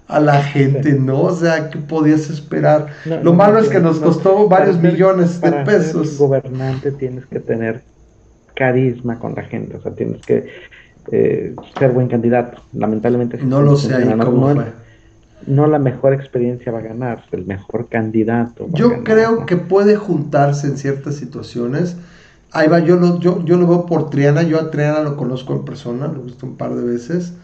[0.08, 1.20] la gente, ¿no?
[1.22, 2.88] O sea, ¿qué podías esperar?
[3.22, 6.10] Lo malo es que nos costó varios millones de pesos.
[6.10, 7.82] Ser gobernante tienes que tener
[8.54, 10.48] carisma con la gente, o sea, tienes que
[11.12, 12.62] eh, ser buen candidato.
[12.72, 13.38] Lamentablemente.
[13.42, 13.94] No lo sé
[15.46, 18.68] no, la mejor experiencia va a ganar, el mejor candidato.
[18.72, 21.96] yo creo que puede juntarse en ciertas situaciones.
[22.50, 25.54] Ahí va, yo lo, yo, yo lo veo por Triana, yo a Triana lo conozco
[25.54, 27.34] en persona, lo he visto un par de veces.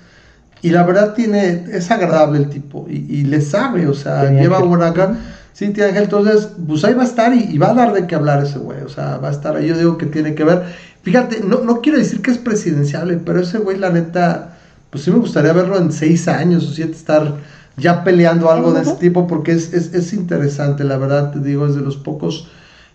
[0.65, 4.89] Y la verdad tiene, es agradable el tipo y, le sabe, o sea, lleva buena
[4.89, 5.15] acá.
[5.53, 8.07] Sí, tiene Ángel, entonces, pues ahí va a estar y, y, va a dar de
[8.07, 9.69] qué hablar ese güey, o sea, va a estar ahí.
[9.69, 10.63] Yo digo que tiene que ver.
[11.03, 14.57] Fíjate, no, no quiero decir que es presidenciable, pero ese güey, la neta,
[14.89, 17.35] pues sí me gustaría verlo en seis años o siete, estar
[17.77, 21.67] ya peleando algo de ese tipo, porque es, es, es, interesante, la verdad, te digo,
[21.67, 22.49] es de los pocos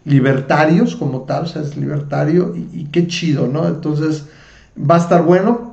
[0.06, 3.68] libertarios como tal, o sea, es libertario y, qué chido, ¿no?
[3.68, 4.26] Entonces,
[4.76, 5.69] va a estar bueno.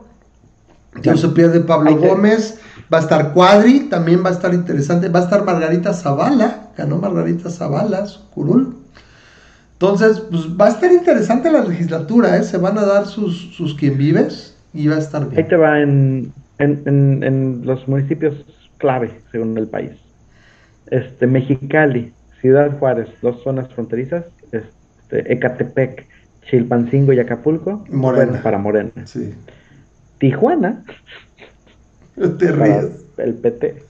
[1.03, 2.59] Ya no se pierde Pablo Gómez,
[2.93, 6.99] va a estar Cuadri, también va a estar interesante, va a estar Margarita Zavala, ganó
[6.99, 8.77] Margarita Zavala, su curul.
[9.73, 12.43] Entonces, pues va a estar interesante la legislatura, ¿eh?
[12.43, 15.43] Se van a dar sus, sus quien vives y va a estar bien.
[15.43, 18.35] Ahí te va en, en, en, los municipios
[18.79, 19.93] clave, según el país.
[20.91, 26.07] Este, Mexicali, Ciudad Juárez, dos zonas fronterizas, este, Ecatepec,
[26.49, 28.41] Chilpancingo y Acapulco, Morena.
[28.43, 28.91] para Morena.
[29.05, 29.35] Sí.
[30.19, 30.83] Tijuana,
[32.15, 32.87] te ríes.
[33.19, 33.83] el PT.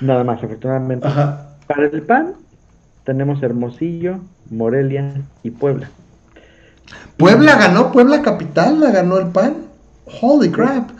[0.00, 1.06] Nada más, afortunadamente.
[1.66, 2.34] Para el PAN,
[3.04, 5.90] tenemos Hermosillo, Morelia y Puebla.
[7.16, 9.56] Puebla ganó, Puebla capital, la ganó el PAN.
[10.20, 10.90] Holy crap.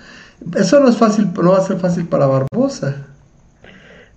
[0.56, 3.06] Eso no es fácil, no va a ser fácil para Barbosa.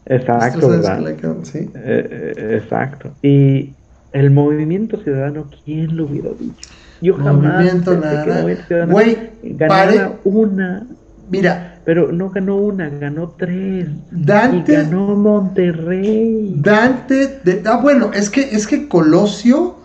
[0.05, 0.99] Exacto, ¿verdad?
[1.43, 1.59] ¿sí?
[1.59, 3.11] Eh, eh, exacto.
[3.21, 3.73] Y
[4.11, 6.69] el movimiento ciudadano, ¿quién lo hubiera dicho?
[7.01, 8.85] Yo jamás movimiento nada.
[8.85, 9.29] Güey,
[9.67, 10.11] pare...
[10.23, 10.87] una.
[11.29, 13.87] Mira, pero no ganó una, ganó tres.
[14.11, 14.71] Dante.
[14.71, 16.53] Y ganó Monterrey.
[16.57, 17.39] Dante.
[17.43, 19.77] De, ah, bueno, es que, es que Colosio.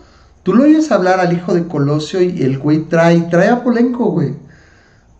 [0.43, 4.11] Tú lo oyes hablar al hijo de Colosio y el güey trae, trae a Polenco,
[4.11, 4.33] güey.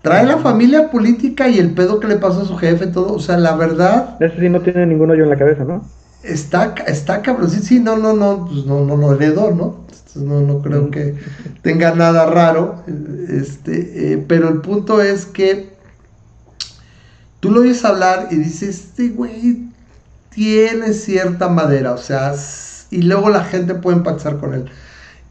[0.02, 3.14] Trae la familia política y el pedo que le pasó a su jefe, todo.
[3.14, 4.16] O sea, la verdad.
[4.22, 5.84] Ese sí no tiene ningún hoyo en la cabeza, ¿no?
[6.24, 7.50] Está, está cabrón.
[7.50, 9.88] Sí, sí, no, no, no, pues no, no, no heredó, ¿no?
[10.16, 11.16] No, no creo que
[11.62, 12.84] tenga nada raro.
[13.30, 15.74] Este, eh, pero el punto es que
[17.40, 19.68] tú lo oyes hablar y dices, este güey
[20.30, 22.34] tiene cierta madera, o sea,
[22.92, 24.66] y luego la gente puede empatizar con él.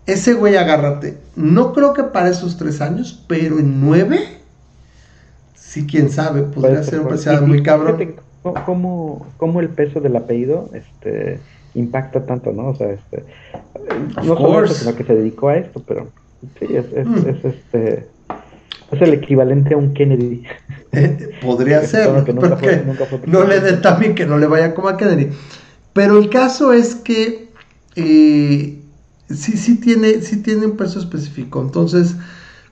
[0.06, 1.18] Ese güey, agárrate.
[1.34, 4.40] No creo que para esos tres años, pero en nueve,
[5.54, 8.16] sí, quién sabe, podría ser un presidente muy cabrón.
[8.54, 11.40] ¿Cómo, ¿Cómo, el peso del apellido este,
[11.74, 12.68] impacta tanto, no?
[12.68, 13.24] O sea, este,
[14.24, 16.08] no solo eso, sino que se dedicó a esto, pero
[16.58, 17.28] sí, es, es, mm.
[17.28, 18.08] es este
[18.92, 20.44] Es el equivalente a un Kennedy.
[20.92, 22.08] Eh, podría ser,
[23.26, 25.30] no le dé también que no le vaya como a Kennedy.
[25.92, 27.48] Pero el caso es que
[27.96, 28.78] eh,
[29.30, 31.60] sí, sí, tiene, sí tiene un peso específico.
[31.60, 32.16] Entonces,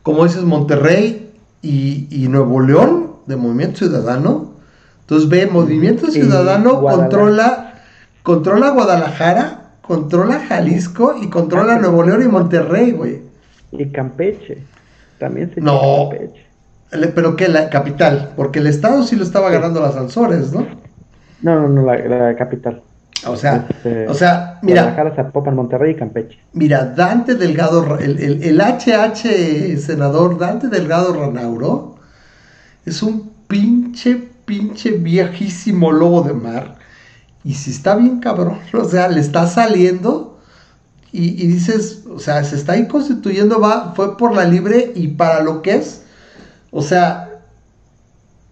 [0.03, 1.33] como dices, Monterrey
[1.63, 4.54] y, Nuevo León de Movimiento Ciudadano.
[5.05, 7.75] Entonces ve, Movimiento Ciudadano controla,
[8.23, 13.23] controla Guadalajara, controla Jalisco y controla ah, Nuevo León y Monterrey, güey.
[13.73, 14.59] Y Campeche.
[15.19, 16.09] También se No.
[16.11, 16.45] Campeche.
[17.15, 20.67] Pero que la capital, porque el estado sí lo estaba ganando las Alzores, ¿no?
[21.43, 22.83] No, no, no, la capital.
[23.27, 24.95] O sea, este, o sea, mira.
[25.53, 26.39] Monterrey y Campeche.
[26.53, 31.97] Mira, Dante Delgado, el, el, HH senador Dante Delgado Ranauro
[32.85, 36.77] es un pinche, pinche viejísimo lobo de mar.
[37.45, 40.39] Y si está bien cabrón, o sea, le está saliendo
[41.17, 45.45] y, dices, o sea, se está ahí constituyendo, va, fue por la libre y para
[45.45, 46.03] lo que es.
[46.73, 47.41] O sea,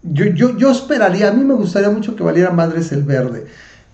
[0.01, 3.47] yo, yo, yo esperaría, a mí me gustaría mucho que valiera madres el verde.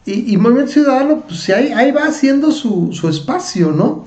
[0.05, 4.05] Y, Movimiento Ciudadano, pues ahí, ahí va haciendo su, espacio, ¿no?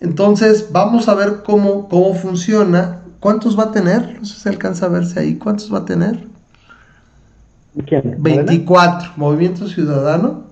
[0.00, 3.00] Entonces, vamos a ver cómo, cómo funciona.
[3.20, 4.18] ¿Cuántos va a tener?
[4.18, 5.36] No sé si alcanza a verse ahí.
[5.36, 6.29] ¿Cuántos va a tener?
[7.86, 8.16] ¿Quién?
[8.18, 9.12] 24.
[9.16, 10.44] Movimiento Ciudadano.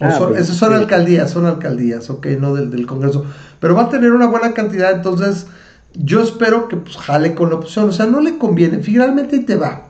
[0.00, 3.24] Ah, son, esas son alcaldías, son alcaldías, ok, no del, del, Congreso.
[3.60, 5.46] Pero va a tener una buena cantidad, entonces
[5.94, 7.88] yo espero que pues, jale con la opción.
[7.88, 8.78] O sea, no le conviene.
[8.78, 9.88] Finalmente te va.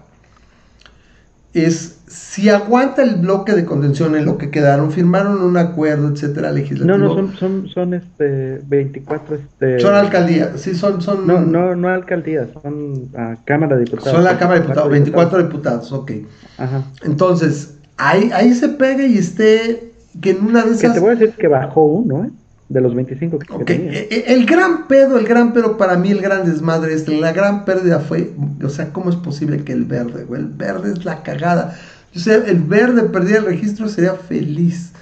[1.53, 6.53] Es si aguanta el bloque de contención en lo que quedaron, firmaron un acuerdo, etcétera,
[6.53, 6.99] legislativo.
[6.99, 9.37] No, no, son, son, son este, 24.
[9.37, 9.81] Este...
[9.81, 11.01] Son alcaldías, sí, son.
[11.01, 11.27] son...
[11.27, 14.13] No, no, no alcaldías, son uh, Cámara de Diputados.
[14.13, 16.13] Son la Cámara de Diputados, 24 diputados, ok.
[16.59, 16.85] Ajá.
[17.05, 20.83] Entonces, ahí, ahí se pega y esté, que en una de esas.
[20.83, 22.31] Que te voy a decir que bajó uno, ¿eh?
[22.69, 23.93] de los 25 que, tenía.
[23.93, 27.33] E, e, el gran pedo, el gran pedo para mí, el gran desmadre, este, la
[27.33, 30.41] gran pérdida fue, o sea, ¿cómo es posible que el verde, güey?
[30.41, 31.77] El verde es la cagada.
[32.15, 34.93] O sea, el verde perdiera el registro sería feliz.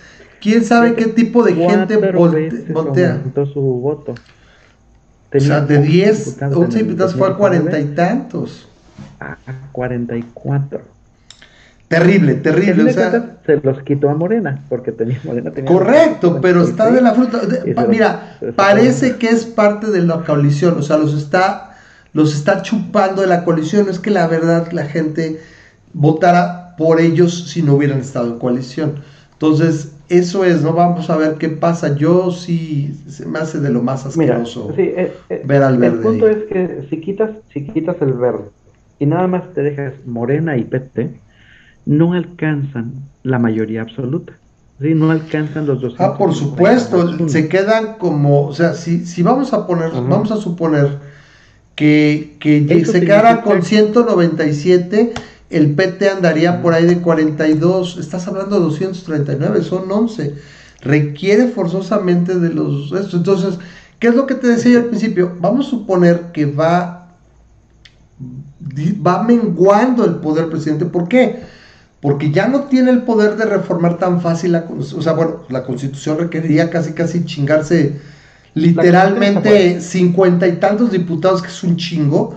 [0.40, 3.20] ¿Quién sabe qué tipo de gente voltea?
[3.52, 4.14] su voto.
[5.32, 8.68] o sea, de 10, 11 diputados fue a cuarenta y tantos.
[9.20, 9.36] A
[9.70, 10.80] 44.
[11.92, 12.90] Terrible, terrible.
[12.90, 17.02] O sea, se los quitó a Morena, porque tenía Morena tenía Correcto, pero está de
[17.02, 17.42] la fruta.
[17.86, 21.76] mira, parece que es parte de la coalición, o sea, los está,
[22.14, 23.90] los está chupando de la coalición.
[23.90, 25.42] Es que la verdad la gente
[25.92, 28.94] votara por ellos si no hubieran estado en coalición.
[29.32, 30.72] Entonces, eso es, ¿no?
[30.72, 31.96] Vamos a ver qué pasa.
[31.96, 35.96] Yo sí, se me hace de lo más asqueroso eh, eh, ver al verde.
[35.96, 38.44] El punto es que si quitas, si quitas el verde
[38.98, 41.10] y nada más te dejas Morena y PT,
[41.86, 44.34] no alcanzan la mayoría absoluta.
[44.80, 45.94] Sí, no alcanzan los dos.
[45.98, 50.36] Ah, por supuesto, se quedan como, o sea, si, si vamos a poner, vamos a
[50.36, 50.98] suponer
[51.74, 55.14] que, que se quedara con 197
[55.52, 60.34] el PT andaría por ahí de 42, estás hablando de 239, son 11.
[60.80, 63.58] Requiere forzosamente de los Entonces,
[63.98, 65.36] ¿qué es lo que te decía yo al principio?
[65.40, 67.10] Vamos a suponer que va,
[69.06, 70.86] va menguando el poder presidente.
[70.86, 71.40] ¿Por qué?
[72.00, 75.64] Porque ya no tiene el poder de reformar tan fácil la O sea, bueno, la
[75.64, 78.00] constitución requeriría casi, casi chingarse
[78.54, 82.36] literalmente cincuenta y tantos diputados, que es un chingo.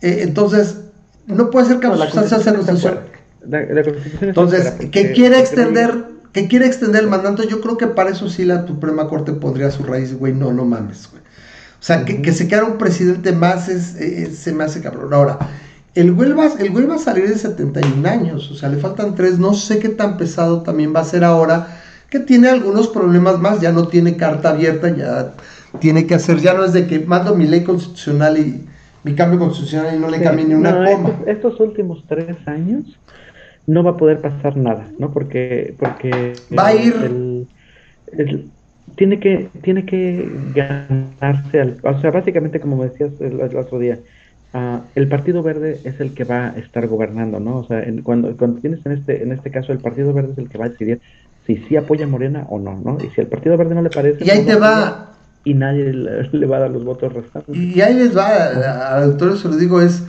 [0.00, 0.85] Eh, entonces,
[1.26, 3.04] no puede ser que la sustancia sea
[4.20, 8.44] Entonces, que quiere extender, que quiere extender el mandato, yo creo que para eso sí
[8.44, 11.22] la Suprema Corte pondría su raíz, güey, no, no mames, güey.
[11.78, 15.12] O sea, que, se quedara un presidente más es, se me hace cabrón.
[15.12, 15.38] Ahora,
[15.94, 19.14] el güey, va, el güey va a salir de 71 años, o sea, le faltan
[19.14, 23.38] tres, no sé qué tan pesado también va a ser ahora, que tiene algunos problemas
[23.38, 25.32] más, ya no tiene carta abierta, ya
[25.80, 28.66] tiene que hacer, ya no es de que mando mi ley constitucional y
[29.06, 31.14] mi cambio constitucional y no le cambie ni una coma.
[31.26, 32.98] Estos, últimos tres años
[33.64, 35.12] no va a poder pasar nada, ¿no?
[35.12, 37.46] Porque, porque va a ir.
[38.96, 44.00] tiene que tiene que ganarse, al, o sea, básicamente como me decías el, otro día,
[44.54, 47.58] uh, el Partido Verde es el que va a estar gobernando, ¿no?
[47.58, 50.48] O sea, cuando, cuando tienes en este en este caso el Partido Verde es el
[50.48, 51.00] que va a decidir
[51.46, 52.98] si sí apoya a Morena o no, ¿no?
[53.04, 54.24] Y si al Partido Verde no le parece...
[54.24, 55.15] Y ahí te va,
[55.46, 55.92] y nadie
[56.32, 57.56] le, va a dar los votos restantes.
[57.56, 60.02] Y ahí les va, al doctor se lo digo, es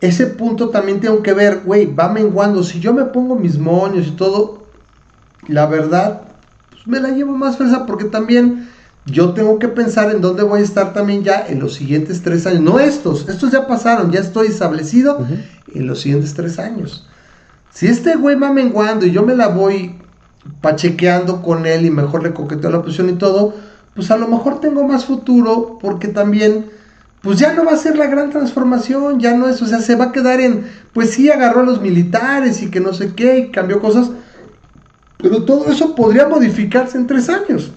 [0.00, 2.62] ese punto también tengo que ver, güey, va menguando.
[2.62, 4.66] Si yo me pongo mis moños y todo,
[5.48, 6.22] la verdad,
[6.70, 8.68] pues me la llevo más fresa porque también
[9.06, 12.46] yo tengo que pensar en dónde voy a estar también ya en los siguientes tres
[12.46, 12.62] años.
[12.62, 15.24] No estos, estos ya pasaron, ya estoy establecido
[15.74, 17.08] en los siguientes tres años.
[17.70, 19.96] Si este güey va menguando y yo me la voy
[20.60, 23.54] pachequeando con él y mejor le coqueteo la posición y todo,
[23.94, 26.70] pues a lo mejor tengo más futuro porque también
[27.22, 29.94] pues ya no va a ser la gran transformación, ya no es, o sea, se
[29.94, 33.38] va a quedar en, pues sí, agarró a los militares y que no sé qué,
[33.38, 34.10] y cambió cosas,
[35.18, 37.70] pero todo eso podría modificarse en tres años,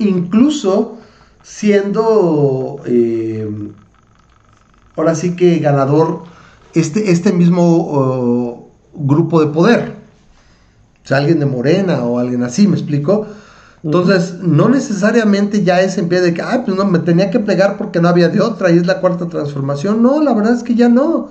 [0.00, 0.98] incluso
[1.44, 3.48] siendo, eh,
[4.96, 6.24] ahora sí que ganador,
[6.74, 9.94] este, este mismo grupo de poder,
[11.04, 13.28] o sea, alguien de Morena o alguien así, ¿me explico?
[13.82, 17.40] Entonces, no necesariamente ya es en pie de que, ah, pues no, me tenía que
[17.40, 20.02] plegar porque no había de otra y es la cuarta transformación.
[20.02, 21.30] No, la verdad es que ya no.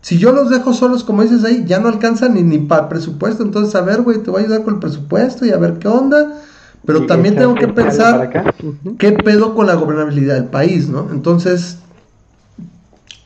[0.00, 2.88] Si yo los dejo solos, como dices ahí, ya no alcanzan ni, ni para el
[2.88, 3.44] presupuesto.
[3.44, 5.86] Entonces, a ver, güey, te voy a ayudar con el presupuesto y a ver qué
[5.86, 6.40] onda.
[6.84, 8.54] Pero también tengo que pensar
[8.98, 11.08] qué pedo con la gobernabilidad del país, ¿no?
[11.12, 11.78] Entonces,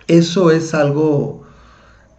[0.09, 1.45] eso es algo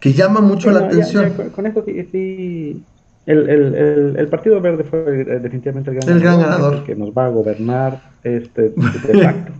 [0.00, 1.34] que llama mucho la atención.
[1.54, 2.82] con, eso sí
[3.26, 7.10] el, el, el, Partido Verde fue eh, definitivamente el gran, el gran ganador, que nos
[7.10, 9.52] va a gobernar este, de facto.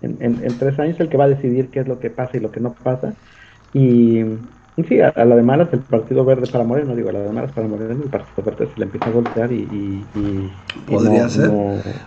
[0.00, 2.40] en, en, tres años el que va a decidir qué es lo que pasa y
[2.40, 3.12] lo que no pasa.
[3.74, 4.22] Y,
[4.88, 7.52] sí, a, la de malas el Partido Verde para Moreno, digo, a la de malas
[7.52, 10.02] para Moreno, el Partido Verde se le empieza a golpear y...
[10.14, 10.50] y,
[10.90, 11.50] Podría ser.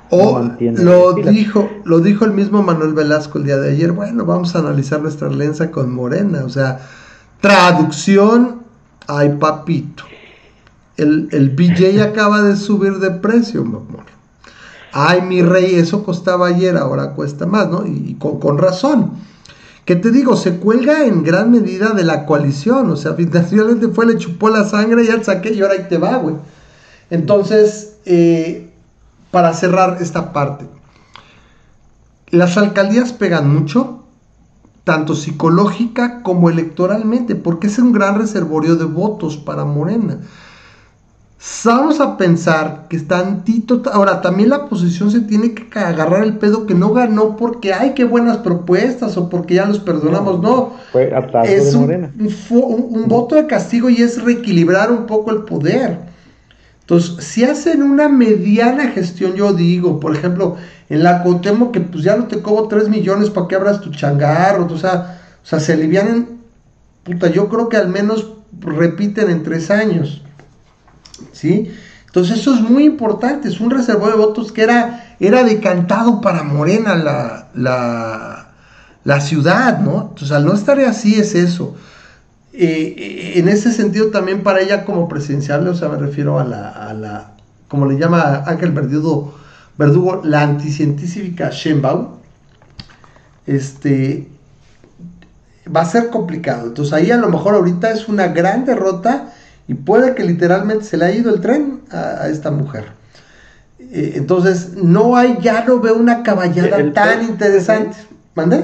[0.09, 4.55] o lo dijo, lo dijo el mismo Manuel Velasco el día de ayer, bueno, vamos
[4.55, 6.79] a analizar nuestra alianza con Morena, o sea,
[7.39, 8.61] traducción,
[9.07, 10.03] ay papito
[10.97, 14.17] el, el BJ acaba de subir de precio, mi amor.
[14.91, 17.85] Ay, mi rey, eso costaba ayer, ahora cuesta más, ¿no?
[17.85, 19.11] Y, con, razón.
[19.85, 20.35] ¿Qué te digo?
[20.35, 22.89] Se cuelga en gran medida de la coalición.
[22.89, 23.13] O sea,
[23.49, 26.35] finalmente fue, le chupó la sangre, ya el saqué y ahora ahí te va, güey.
[27.09, 28.71] Entonces, eh,
[29.31, 30.65] para cerrar esta parte,
[32.29, 34.03] las alcaldías pegan mucho,
[34.83, 40.19] tanto psicológica como electoralmente, porque es un gran reservorio de votos para Morena
[41.65, 43.81] vamos a pensar que está Tito.
[43.91, 47.93] Ahora, también la oposición se tiene que agarrar el pedo que no ganó porque hay
[47.93, 50.41] que buenas propuestas o porque ya los perdonamos.
[50.41, 51.11] No, fue
[51.45, 52.09] es un,
[52.49, 55.99] un, voto de castigo y es reequilibrar un poco el poder.
[56.81, 60.55] Entonces, si hacen una mediana gestión, yo digo, por ejemplo,
[60.89, 63.91] en la Cotemo, que pues ya no te cobro 3 millones para que abras tu
[63.91, 66.39] changarro, o sea, o sea, se alivianen,
[67.03, 70.23] puta, yo creo que al menos repiten en tres años.
[71.31, 71.71] ¿Sí?
[72.05, 76.43] Entonces eso es muy importante, es un reservorio de votos que era, era decantado para
[76.43, 78.47] Morena la, la,
[79.03, 80.07] la ciudad, ¿no?
[80.09, 81.75] Entonces al no estar así es eso.
[82.53, 86.69] Eh, en ese sentido también para ella como presidencial, o sea, me refiero a la,
[86.69, 87.31] a la
[87.67, 89.35] como le llama Ángel Verdugo,
[89.77, 92.15] Verdugo la anticientífica Shenbaum,
[93.45, 94.27] este,
[95.73, 96.67] va a ser complicado.
[96.67, 99.33] Entonces ahí a lo mejor ahorita es una gran derrota
[99.67, 102.85] y puede que literalmente se le haya ido el tren a, esta mujer.
[103.79, 107.97] Eh, entonces, no hay, ya no veo una caballada tan interesante.
[108.35, 108.63] ¿Mande?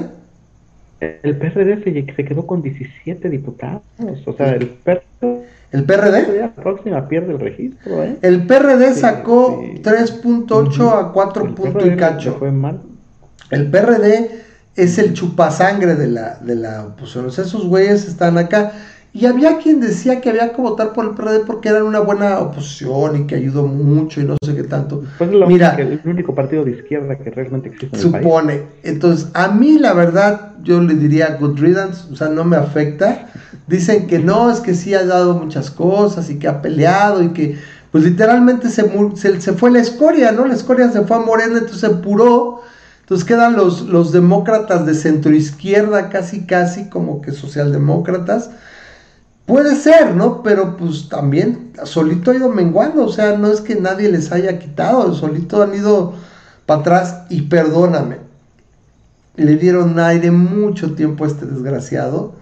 [1.00, 1.82] El PRD
[2.16, 3.82] se, quedó con 17 diputados.
[4.24, 5.54] O sea, el PRD.
[5.72, 6.40] ¿El PRD?
[6.40, 8.16] La próxima pierde el registro, ¿eh?
[8.22, 12.36] El PRD sacó 3.8 a 4 puntos y cacho.
[12.38, 12.80] Fue mal.
[13.50, 14.30] El PRD
[14.76, 17.26] es el chupasangre de la, de la oposición.
[17.26, 18.72] O sea, esos güeyes están acá.
[19.16, 22.40] Y había quien decía que había que votar por el PRD porque eran una buena
[22.40, 25.04] oposición y que ayudó mucho y no sé qué tanto.
[25.18, 27.96] Pues es Mira, el único partido de izquierda que realmente existe.
[27.96, 28.62] En supone.
[28.82, 33.28] Entonces, a mí la verdad, yo le diría good riddance, o sea, no me afecta.
[33.68, 37.28] Dicen que no, es que sí ha dado muchas cosas y que ha peleado y
[37.28, 37.56] que,
[37.92, 38.82] pues literalmente se,
[39.14, 40.44] se, fue la escoria, ¿no?
[40.44, 42.62] La escoria se fue a Morena, entonces se puró.
[43.02, 48.50] Entonces quedan los, los demócratas de centro izquierda, casi, casi como que socialdemócratas
[49.46, 50.42] Puede ser, ¿no?
[50.42, 54.58] Pero pues también solito ha ido menguando, o sea, no es que nadie les haya
[54.58, 56.14] quitado, solito han ido
[56.64, 58.18] para atrás y perdóname.
[59.36, 62.32] Le dieron aire mucho tiempo a este desgraciado.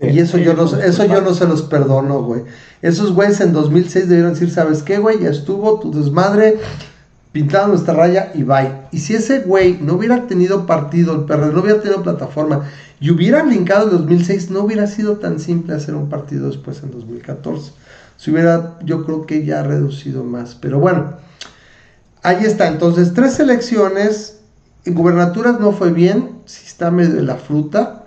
[0.00, 2.42] y eso, yo, no, eso yo no se los perdono, güey.
[2.82, 5.20] Esos güeyes en 2006 debieron decir, ¿sabes qué, güey?
[5.20, 6.60] Ya estuvo tu desmadre,
[7.36, 8.72] pintaron nuestra raya y bye.
[8.92, 12.66] Y si ese güey no hubiera tenido partido, el PRD no hubiera tenido plataforma
[12.98, 16.92] y hubieran linkado en 2006, no hubiera sido tan simple hacer un partido después en
[16.92, 17.72] 2014.
[18.16, 20.54] Se hubiera, yo creo que ya reducido más.
[20.54, 21.12] Pero bueno,
[22.22, 22.68] ahí está.
[22.68, 24.38] Entonces, tres elecciones.
[24.86, 26.38] En gubernaturas no fue bien.
[26.46, 28.06] Si está medio la fruta.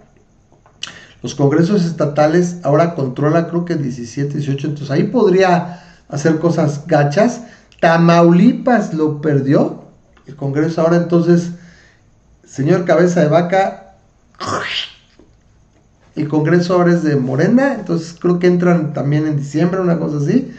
[1.21, 4.69] Los congresos estatales ahora controla creo que 17, 18.
[4.69, 7.41] Entonces ahí podría hacer cosas gachas.
[7.79, 9.83] Tamaulipas lo perdió.
[10.27, 11.51] El congreso ahora entonces,
[12.45, 13.89] señor cabeza de vaca,
[16.15, 20.17] el Congreso ahora es de Morena, entonces creo que entran también en diciembre, una cosa
[20.17, 20.51] así.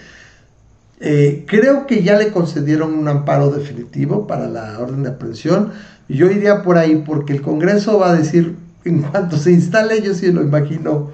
[1.00, 5.72] Eh, creo que ya le concedieron un amparo definitivo para la orden de aprehensión.
[6.08, 10.14] Yo iría por ahí porque el Congreso va a decir, en cuanto se instale, yo
[10.14, 11.10] sí lo imagino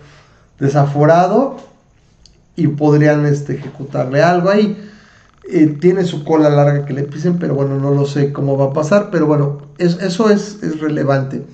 [0.58, 1.56] desaforado
[2.54, 4.85] y podrían este, ejecutarle algo ahí.
[5.48, 8.66] Eh, tiene su cola larga que le pisen, pero bueno, no lo sé cómo va
[8.66, 11.44] a pasar, pero bueno, eso es, es relevante.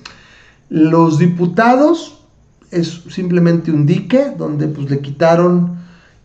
[0.69, 2.25] Los diputados
[2.71, 5.77] es simplemente un dique donde pues le quitaron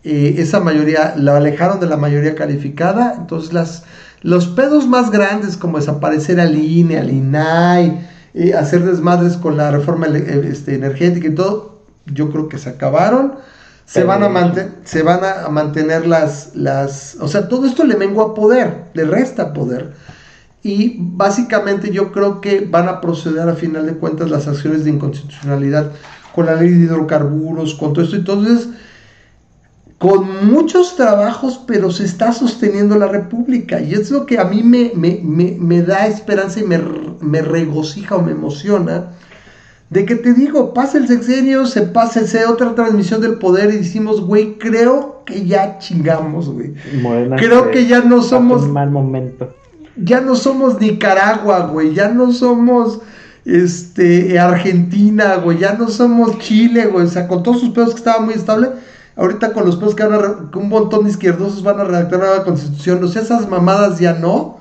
[0.03, 3.85] eh, esa mayoría, la alejaron de la mayoría calificada, entonces las,
[4.23, 9.71] los pedos más grandes como desaparecer al INE, al INAI, eh, hacer desmadres con la
[9.71, 13.35] reforma este, energética y todo, yo creo que se acabaron.
[13.89, 18.35] Se van, a se van a mantener las, las, o sea, todo esto le mengua
[18.35, 19.95] poder, le resta poder.
[20.63, 24.91] Y básicamente yo creo que van a proceder a final de cuentas las acciones de
[24.91, 25.93] inconstitucionalidad
[26.35, 28.17] con la ley de hidrocarburos, con todo esto.
[28.17, 28.69] Entonces,
[29.99, 33.81] con muchos trabajos, pero se está sosteniendo la República.
[33.81, 38.33] Y es lo que a mí me, me, da esperanza y me, regocija o me
[38.33, 39.11] emociona.
[39.91, 43.79] De que te digo, pasa el sexenio, se pasa, se otra transmisión del poder y
[43.79, 46.75] decimos, güey, creo que ya chingamos, güey.
[47.37, 48.65] creo que ya no somos.
[48.65, 49.55] Un mal momento.
[49.97, 51.95] Ya no somos Nicaragua, güey.
[51.95, 53.01] Ya no somos
[53.45, 55.59] este, Argentina, güey.
[55.59, 57.07] Ya no somos Chile, güey.
[57.07, 58.69] O sea, con todos sus pedos que estaba muy estable
[59.19, 62.45] ahorita con los pedos que, van un montón de izquierdosos van a redactar una nueva
[62.45, 64.58] constitución, o sea, esas mamadas ya no.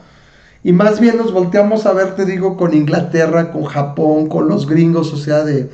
[0.68, 4.68] Y más bien nos volteamos a ver, te digo, con Inglaterra, con Japón, con los
[4.68, 5.72] gringos, o sea, de,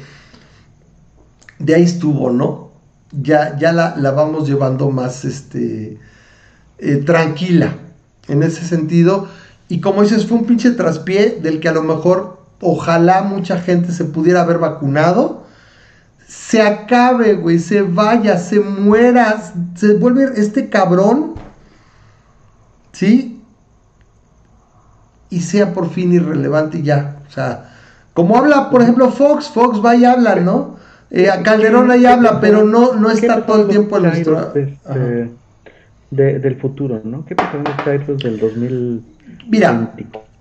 [1.57, 2.69] de ahí estuvo, ¿no?
[3.11, 5.97] Ya, ya la, vamos llevando más este,
[6.77, 7.75] eh, tranquila
[8.27, 9.27] en ese sentido.
[9.67, 13.93] Y como dices, fue un pinche traspié del que a lo mejor, ojalá mucha gente
[13.93, 15.41] se pudiera haber vacunado
[16.27, 21.33] se acabe, güey, se vaya, se muera, se vuelve este cabrón,
[22.91, 23.32] ¿sí?
[25.33, 27.17] Y sea por fin irrelevante y ya.
[27.27, 27.71] O sea,
[28.13, 30.77] como habla, por ejemplo, Fox, Fox va y habla, ¿no?
[31.09, 34.53] Eh, a Calderón ahí habla, pero no, no está todo el tiempo en nuestro...
[34.55, 35.29] Este,
[36.11, 37.25] del futuro, ¿no?
[37.25, 39.01] ¿Qué con los del 2000?
[39.49, 39.93] Mira,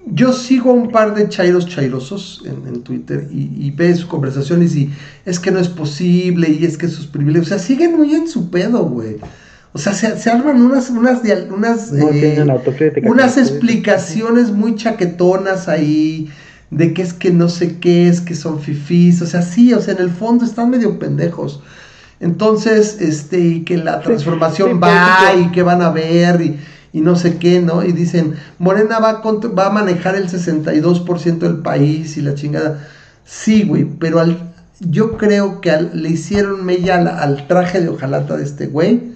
[0.07, 4.91] yo sigo un par de chairos chairosos en, Twitter y, ve sus conversaciones y
[5.25, 8.29] es que no es posible y es que sus privilegios, o sea, siguen muy en
[8.29, 9.17] su pedo, güey.
[9.75, 12.45] O sea, se, arman unas, unas, unas, eh,
[13.05, 16.29] unas explicaciones muy chaquetonas ahí
[16.71, 19.81] de que es que no sé qué, es que son fifís, o sea, sí, o
[19.81, 21.63] sea, en el fondo están medio pendejos.
[22.21, 26.59] Entonces, este, y que la transformación va y que van a ver y
[26.93, 27.85] y no sé qué, ¿no?
[27.85, 32.87] Y dicen, Morena va a, va a manejar el 62% del país y la chingada.
[33.25, 38.45] Sí, güey, pero al, yo creo que le hicieron mella al, traje de hojalata de
[38.45, 39.13] este güey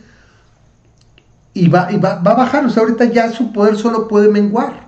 [1.57, 4.28] y, va, y va, va, a bajar, o sea, ahorita ya su poder solo puede
[4.28, 4.86] menguar.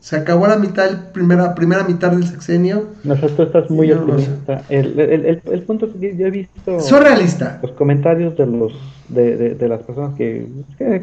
[0.00, 2.86] Se acabó la mitad, primera, primera mitad del sexenio.
[3.04, 4.62] No, tú estás muy optimista.
[4.70, 6.80] El, el, el, punto es que yo he visto...
[6.80, 7.58] Soy realista.
[7.60, 8.72] Los comentarios de los
[9.08, 10.46] de, de, las personas que,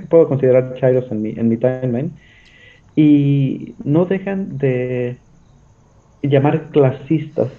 [0.10, 2.12] puedo considerar chairos en mi, en mi timeline
[2.96, 5.18] y no dejan de
[6.24, 7.50] llamar clasistas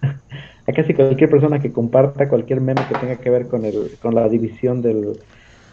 [0.66, 4.14] a casi cualquier persona que comparta cualquier meme que tenga que ver con, el, con
[4.14, 5.18] la división del,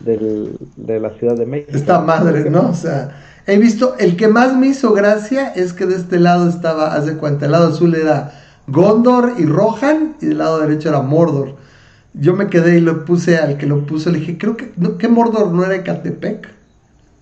[0.04, 1.72] del, de la Ciudad de México.
[1.74, 2.70] Esta madre, ¿no?
[2.70, 3.12] O sea
[3.47, 7.06] He visto, el que más me hizo gracia es que de este lado estaba, haz
[7.08, 8.34] de cuenta, el lado azul era
[8.68, 11.56] Gondor y Rohan y del lado derecho era Mordor.
[12.14, 14.97] Yo me quedé y lo puse al que lo puso, le dije, creo que, no,
[14.97, 16.49] que Mordor no era Ecatepec.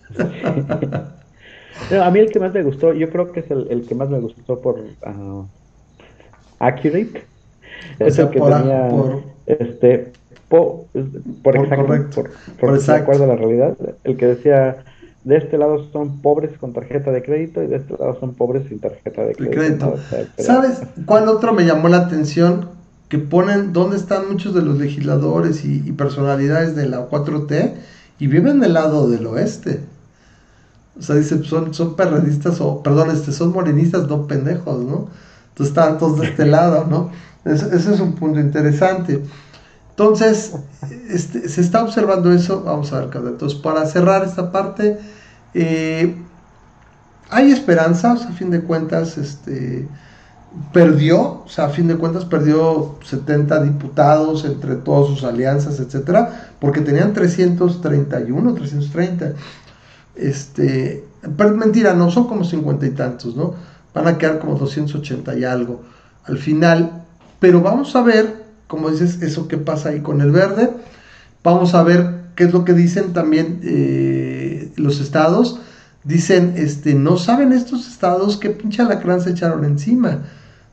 [0.19, 4.19] a mí el que más me gustó, yo creo que es el, que más me
[4.19, 5.45] gustó por uh,
[6.59, 7.23] Accurate.
[7.99, 8.89] Es el que tenía,
[9.45, 10.11] este,
[10.49, 11.85] por, exacto,
[12.59, 14.83] por, por, acuerdo a la realidad, el que decía
[15.23, 18.67] de este lado son pobres con tarjeta de crédito y de este lado son pobres
[18.67, 19.95] sin tarjeta de crédito.
[20.37, 22.69] ¿Sabes cuál otro me llamó la atención?
[23.09, 27.73] Que ponen dónde están muchos de los legisladores y, personalidades de la 4T
[28.19, 29.81] y viven del lado del oeste.
[30.97, 35.09] O sea, dice, son, son perredistas o, perdón, este, son morenistas, no pendejos, ¿no?
[35.49, 37.11] Entonces están todos de este lado, ¿no?
[37.45, 39.21] ese es un punto interesante.
[39.99, 40.53] Entonces,
[41.09, 42.63] este, se está observando eso.
[42.63, 44.97] Vamos a ver, Entonces, para cerrar esta parte,
[45.53, 46.15] eh,
[47.29, 49.89] hay esperanzas, a fin de cuentas, este,
[50.71, 56.53] perdió, o sea, a fin de cuentas perdió 70 diputados entre todas sus alianzas, etcétera,
[56.61, 59.33] porque tenían 331, 330.
[60.15, 61.03] Este,
[61.57, 63.53] mentira, no, son como 50 y tantos, ¿no?
[63.93, 65.81] Van a quedar como 280 y algo
[66.23, 67.03] al final.
[67.41, 68.38] Pero vamos a ver
[68.69, 70.69] como dices, eso que pasa ahí con el verde.
[71.43, 73.61] Vamos a ver qué es lo que dicen también.
[73.63, 75.59] Eh, los estados,
[76.03, 80.19] dicen, este, no saben estos estados qué pinche alacrán se echaron encima.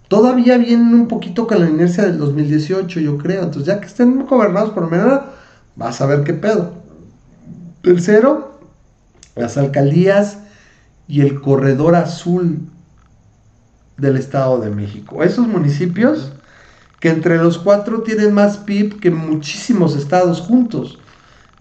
[0.09, 3.45] Todavía vienen un poquito con la inercia del 2018, yo creo.
[3.45, 5.31] Entonces, ya que estén gobernados por Morena,
[5.75, 6.75] vas a ver qué pedo.
[7.81, 8.61] Tercero,
[9.37, 10.41] las alcaldías
[11.09, 12.59] y el corredor azul
[13.97, 15.23] del Estado de México.
[15.23, 16.35] Esos municipios
[17.01, 20.99] que entre los cuatro tienen más PIB que muchísimos estados juntos.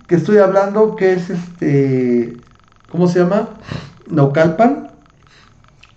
[0.08, 2.38] Que estoy hablando que es este,
[2.90, 3.50] ¿cómo se llama?
[4.10, 4.92] Naucalpan,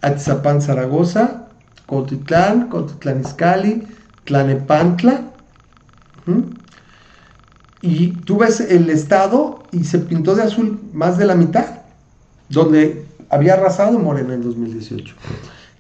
[0.00, 1.48] Atizapán, Zaragoza,
[1.86, 3.86] Cotitlán, Cotitlán Izcalli,
[4.24, 5.22] Tlanepantla.
[7.80, 11.66] Y tú ves el estado y se pintó de azul más de la mitad,
[12.48, 15.14] donde había arrasado Morena en 2018.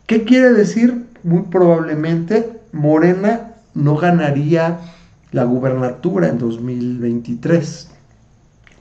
[0.06, 1.06] ¿Qué quiere decir?
[1.22, 3.47] Muy probablemente Morena
[3.78, 4.80] no ganaría
[5.32, 7.88] la gubernatura en 2023.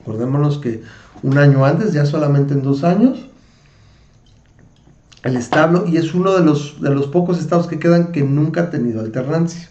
[0.02, 0.82] Acordémonos que
[1.22, 3.18] un año antes, ya solamente en dos años,
[5.22, 8.62] el establo, y es uno de los, de los pocos estados que quedan que nunca
[8.62, 9.68] ha tenido alternancia.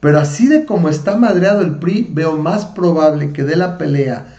[0.00, 4.36] Pero así de como está madreado el PRI, veo más probable que dé la pelea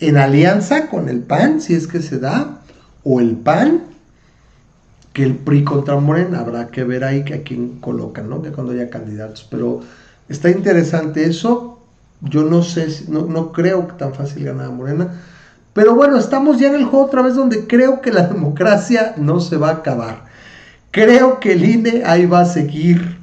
[0.00, 2.60] en alianza con el PAN, si es que se da,
[3.04, 3.84] o el PAN,
[5.14, 6.40] que el PRI contra Morena.
[6.40, 8.42] Habrá que ver ahí a quién colocan, ¿no?
[8.42, 9.46] Que cuando haya candidatos.
[9.50, 9.80] Pero
[10.28, 11.78] está interesante eso.
[12.20, 15.22] Yo no sé, no, no creo que tan fácil ganar a Morena.
[15.72, 19.40] Pero bueno, estamos ya en el juego otra vez donde creo que la democracia no
[19.40, 20.24] se va a acabar.
[20.90, 23.18] Creo que el INE ahí va a seguir.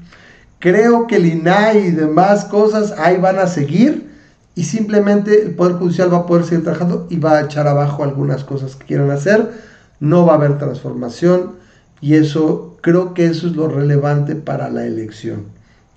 [0.60, 4.12] Creo que el INAI y demás cosas ahí van a seguir.
[4.56, 8.04] Y simplemente el Poder Judicial va a poder seguir trabajando y va a echar abajo
[8.04, 9.52] algunas cosas que quieran hacer.
[10.00, 11.61] No va a haber transformación
[12.02, 15.43] y eso, creo que eso es lo relevante para la elección.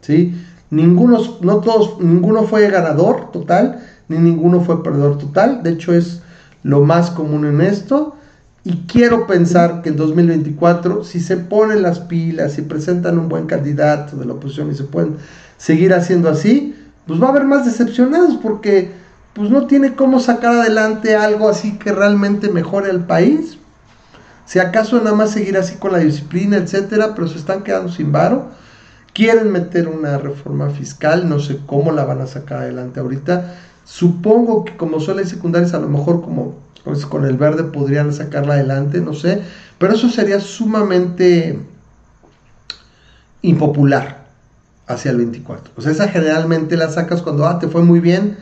[0.02, 0.34] ¿sí?
[0.70, 5.62] Ninguno, no todos, ninguno fue ganador total, ni ninguno fue perdedor total.
[5.62, 6.20] De hecho, es
[6.62, 8.16] lo más común en esto.
[8.64, 13.46] Y quiero pensar que en 2024, si se ponen las pilas, si presentan un buen
[13.46, 15.16] candidato de la oposición y se pueden
[15.59, 16.74] seguir haciendo así,
[17.07, 18.92] pues va a haber más decepcionados porque
[19.34, 23.59] pues no tiene cómo sacar adelante algo así que realmente mejore al país.
[24.47, 28.12] Si acaso nada más seguir así con la disciplina, etcétera, pero se están quedando sin
[28.12, 28.51] varo.
[29.12, 33.55] Quieren meter una reforma fiscal, no sé cómo la van a sacar adelante ahorita.
[33.84, 38.12] Supongo que como son las secundarias, a lo mejor como pues, con el verde podrían
[38.12, 39.42] sacarla adelante, no sé.
[39.78, 41.59] Pero eso sería sumamente
[43.42, 44.24] impopular
[44.86, 45.72] hacia el 24.
[45.76, 48.36] O sea, esa generalmente la sacas cuando ah, te fue muy bien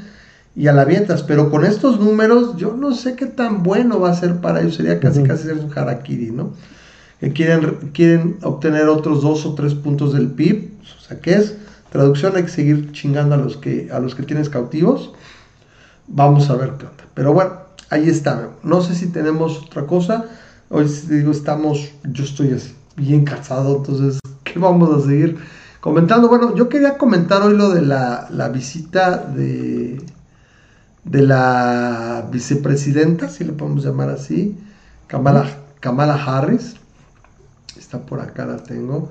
[0.55, 4.11] y a la vientas, pero con estos números yo no sé qué tan bueno va
[4.11, 6.53] a ser para ellos, sería casi casi ser un harakiri, ¿no?
[7.21, 11.57] Que quieren, quieren obtener otros dos o tres puntos del PIB, o sea, ¿qué es?
[11.91, 15.13] Traducción, hay que seguir chingando a los que, a los que tienes cautivos.
[16.09, 17.05] Vamos a ver qué onda.
[17.13, 17.53] Pero bueno,
[17.91, 18.49] ahí está.
[18.63, 20.25] No sé si tenemos otra cosa.
[20.71, 25.37] Hoy digo, estamos, yo estoy así, bien cansado, entonces, ¿qué vamos a seguir
[25.81, 26.29] comentando?
[26.29, 30.01] Bueno, yo quería comentar hoy lo de la, la visita de
[31.05, 34.57] de la vicepresidenta, si le podemos llamar así,
[35.07, 36.77] Kamala, Kamala Harris,
[37.77, 39.11] está por acá, la tengo,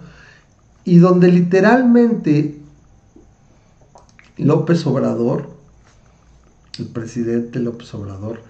[0.84, 2.60] y donde literalmente
[4.38, 5.50] López Obrador,
[6.80, 8.42] el presidente López Obrador,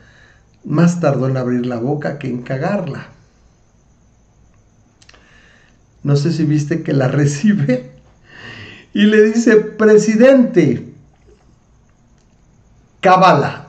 [0.63, 3.07] más tardó en abrir la boca que en cagarla.
[6.03, 7.91] No sé si viste que la recibe
[8.93, 10.90] y le dice, presidente,
[13.01, 13.67] Cabala.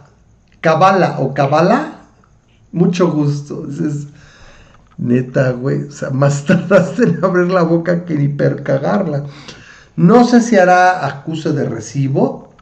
[0.61, 2.03] Cabala o Cabala,
[2.71, 3.67] mucho gusto.
[3.69, 4.07] Es,
[4.97, 5.85] neta, güey.
[5.85, 9.25] O sea, más tardaste en abrir la boca que ni percagarla.
[9.97, 12.55] No sé si hará acuse de recibo.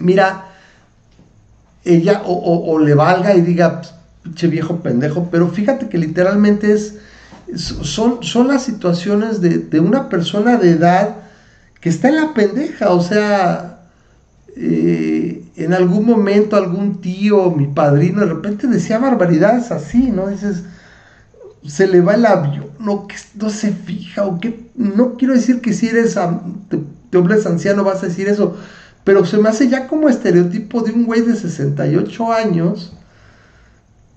[0.00, 0.48] Mira,
[1.84, 3.82] ella o, le valga y diga,
[4.22, 6.98] pinche viejo pendejo, pero fíjate que literalmente es,
[7.56, 11.16] son, son las situaciones de, de una persona de edad
[11.80, 13.77] que está en la pendeja, o sea,
[14.56, 20.28] eh, en algún momento algún tío, mi padrino, de repente decía barbaridades así, ¿no?
[20.28, 20.64] Dices,
[21.66, 25.60] se le va el avión, no, que no se fija, o que, no quiero decir
[25.60, 26.16] que si eres,
[26.68, 26.78] te,
[27.10, 28.56] te anciano vas a decir eso,
[29.04, 32.92] pero se me hace ya como estereotipo de un güey de 68 años,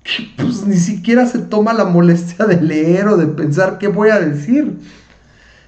[0.03, 4.09] que pues ni siquiera se toma la molestia de leer o de pensar qué voy
[4.09, 4.79] a decir.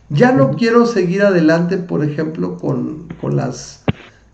[0.10, 3.83] Ya no quiero seguir adelante, por ejemplo, con, con las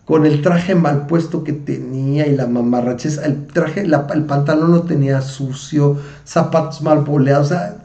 [0.09, 4.81] con el traje mal puesto que tenía y la mamarrachez, el traje, el pantalón no
[4.81, 7.75] tenía sucio, zapatos mal boleados, o sea,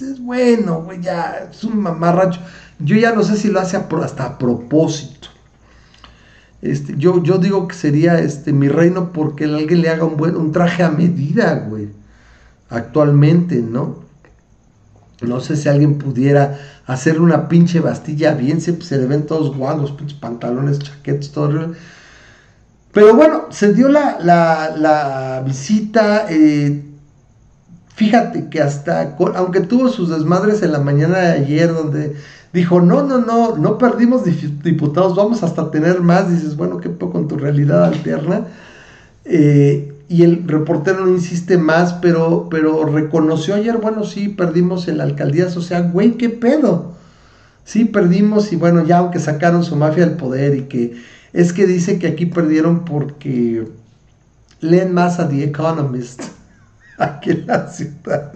[0.00, 2.40] es bueno, güey, ya, es un mamarracho.
[2.78, 5.28] Yo ya no sé si lo hace hasta a propósito.
[6.62, 10.36] Este, yo, yo digo que sería este, mi reino porque alguien le haga un, buen,
[10.36, 11.90] un traje a medida, güey.
[12.70, 14.03] Actualmente, ¿no?
[15.26, 19.56] No sé si alguien pudiera hacerle una pinche bastilla bien, se, se le ven todos
[19.56, 21.72] guangos, pinches pantalones, chaquetes, todo.
[22.92, 26.26] Pero bueno, se dio la, la, la visita.
[26.28, 26.84] Eh,
[27.94, 32.16] fíjate que hasta, aunque tuvo sus desmadres en la mañana de ayer, donde
[32.52, 34.22] dijo, no, no, no, no perdimos
[34.62, 36.30] diputados, vamos hasta tener más.
[36.30, 38.46] Dices, bueno, qué poco con tu realidad alterna.
[39.24, 44.98] Eh, y el reportero no insiste más, pero, pero reconoció ayer, bueno, sí, perdimos en
[44.98, 46.94] la alcaldía, o sea, güey, qué pedo.
[47.64, 51.02] Sí, perdimos y bueno, ya aunque sacaron su mafia del poder y que
[51.32, 53.66] es que dice que aquí perdieron porque
[54.60, 56.22] leen más a The Economist
[56.98, 58.32] aquí en la ciudad.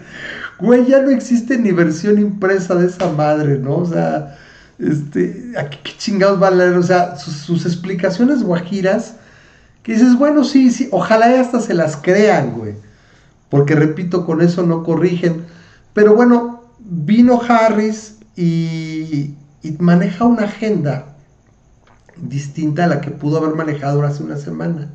[0.59, 3.77] Güey, ya no existe ni versión impresa de esa madre, ¿no?
[3.77, 4.39] O sea,
[4.79, 6.73] este, aquí qué chingados van a leer?
[6.75, 9.17] O sea, sus explicaciones guajiras
[9.89, 12.75] y dices, bueno, sí, sí, ojalá hasta se las crean, güey.
[13.49, 15.47] Porque repito, con eso no corrigen.
[15.95, 19.35] Pero bueno, vino Harris y,
[19.79, 21.17] maneja una agenda
[22.19, 24.91] distinta a la que pudo haber manejado hace una semana.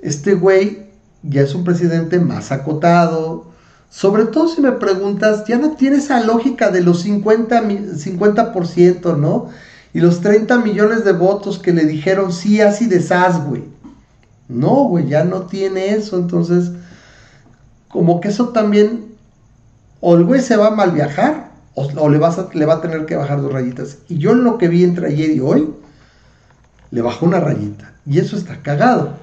[0.00, 0.90] Este güey
[1.22, 3.46] ya es un presidente más acotado.
[3.88, 9.48] Sobre todo si me preguntas, ya no tiene esa lógica de los 50, 50% ¿no?
[9.94, 13.74] Y los 30 millones de votos que le dijeron sí, así de sas, güey.
[14.48, 16.16] No, güey, ya no tiene eso.
[16.16, 16.72] Entonces,
[17.88, 19.06] como que eso también,
[20.00, 22.80] o el güey se va a mal viajar, o, le, vas a, le va a
[22.80, 23.98] tener que bajar dos rayitas.
[24.08, 25.68] Y yo en lo que vi entre ayer y hoy,
[26.90, 27.92] le bajó una rayita.
[28.06, 29.14] Y eso está cagado.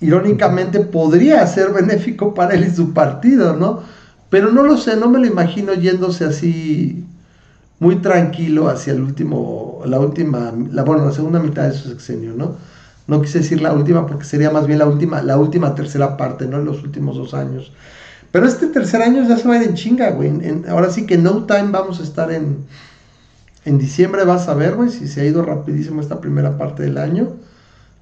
[0.00, 3.82] Irónicamente podría ser benéfico para él y su partido, ¿no?
[4.30, 7.04] Pero no lo sé, no me lo imagino yéndose así
[7.80, 12.34] muy tranquilo hacia el último, la última, la, bueno, la segunda mitad de su sexenio,
[12.34, 12.56] ¿no?
[13.06, 16.46] No quise decir la última porque sería más bien la última, la última tercera parte,
[16.46, 16.58] ¿no?
[16.58, 17.72] En los últimos dos años.
[18.30, 20.32] Pero este tercer año ya se va a ir en chinga, güey.
[20.68, 22.64] ahora sí que no time vamos a estar en,
[23.64, 26.98] en diciembre, vas a ver, güey, si se ha ido rapidísimo esta primera parte del
[26.98, 27.28] año.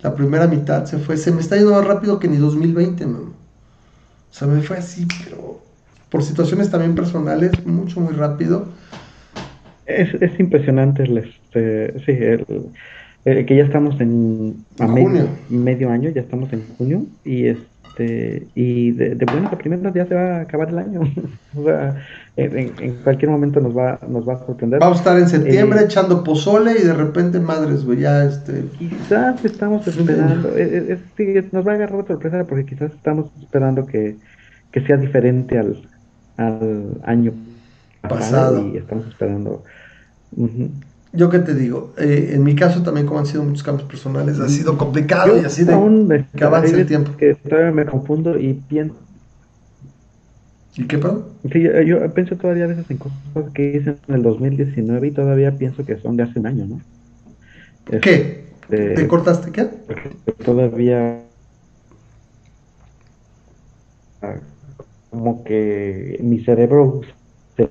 [0.01, 3.19] La primera mitad se fue, se me está yendo más rápido que ni 2020, ¿no?
[3.19, 5.61] O sea, me fue así, pero
[6.09, 8.67] por situaciones también personales, mucho, muy rápido.
[9.87, 12.47] Es, es impresionante el, este, sí, el,
[13.25, 19.15] eh, que ya estamos en, medio, año, ya estamos en junio y este y de,
[19.15, 21.03] de bueno, la primera ya se va a acabar el año.
[21.57, 21.97] o sea,
[22.37, 24.81] en, cualquier momento nos va nos va a sorprender.
[24.81, 28.65] Vamos a estar en septiembre eh, echando pozole y de repente madres, güey, ya este
[28.79, 30.99] quizás estamos esperando, eh,
[31.53, 34.17] nos va a agarrar sorpresa porque quizás estamos esperando que,
[34.87, 35.81] sea diferente al,
[36.39, 37.35] al año
[38.01, 39.63] pasado, y estamos esperando
[41.13, 44.41] yo qué te digo, eh, en mi caso también como han sido muchos cambios personales,
[44.41, 47.17] ha sido complicado y así de que avance el tiempo.
[47.17, 48.97] Que todavía me confundo y pienso.
[50.75, 51.19] ¿Y qué pasa?
[51.53, 53.19] Sí, yo, pienso todavía a veces en cosas
[53.53, 56.81] que hice en el 2019 y todavía pienso que son de hace un año, ¿no?
[58.01, 58.43] ¿Qué?
[58.63, 59.69] Este, ¿Te cortaste qué?
[60.45, 61.21] Todavía
[65.11, 67.03] como que mi cerebro
[67.57, 67.69] se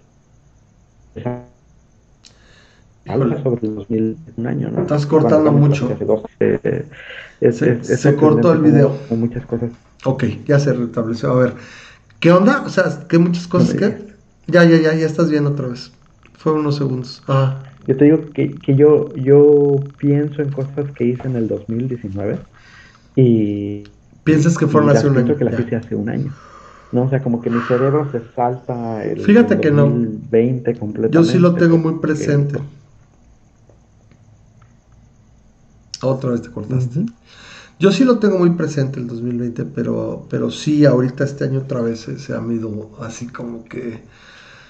[3.12, 4.82] habla sobre el 2000, un año, ¿no?
[4.82, 5.96] Estás cortando mucho.
[6.40, 6.84] Eh,
[7.52, 8.98] se, cortó el video.
[9.10, 9.72] Con muchas cosas.
[10.06, 11.32] Ok, ya se restableció.
[11.32, 11.54] A ver,
[12.20, 12.64] ¿qué onda?
[12.66, 14.12] O sea, ¿qué muchas cosas que...
[14.48, 15.92] Ya, ya, ya, ya estás bien otra vez.
[16.38, 17.24] Fue unos segundos.
[17.28, 17.60] Ah.
[17.88, 22.40] Yo te digo que, que yo, yo pienso en cosas que hice en el 2019
[23.16, 23.84] y...
[24.24, 25.36] ¿Piensas que fueron hace un año?
[25.36, 26.32] que las hice hace un año.
[26.92, 29.86] No, o sea, como que mi cerebro se salta el Fíjate que no.
[29.86, 31.10] completamente.
[31.12, 32.60] Yo sí lo tengo muy presente.
[36.02, 37.06] Otra vez te cortaste.
[37.80, 41.82] Yo sí lo tengo muy presente el 2020, pero, pero sí, ahorita este año otra
[41.82, 44.04] vez se, ha ido así como que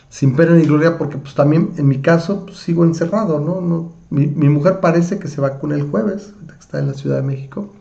[0.09, 3.59] sin pena ni gloria, porque pues también en mi caso pues, sigo encerrado, ¿no?
[3.59, 7.23] no mi, mujer parece que se vacuna el jueves, que está en la Ciudad de
[7.23, 7.73] México.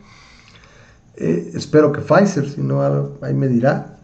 [1.15, 2.81] Eh, espero que Pfizer, si no,
[3.21, 3.99] ahí me dirá.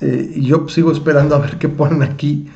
[0.00, 2.48] Eh, y yo pues, sigo esperando a ver qué ponen aquí.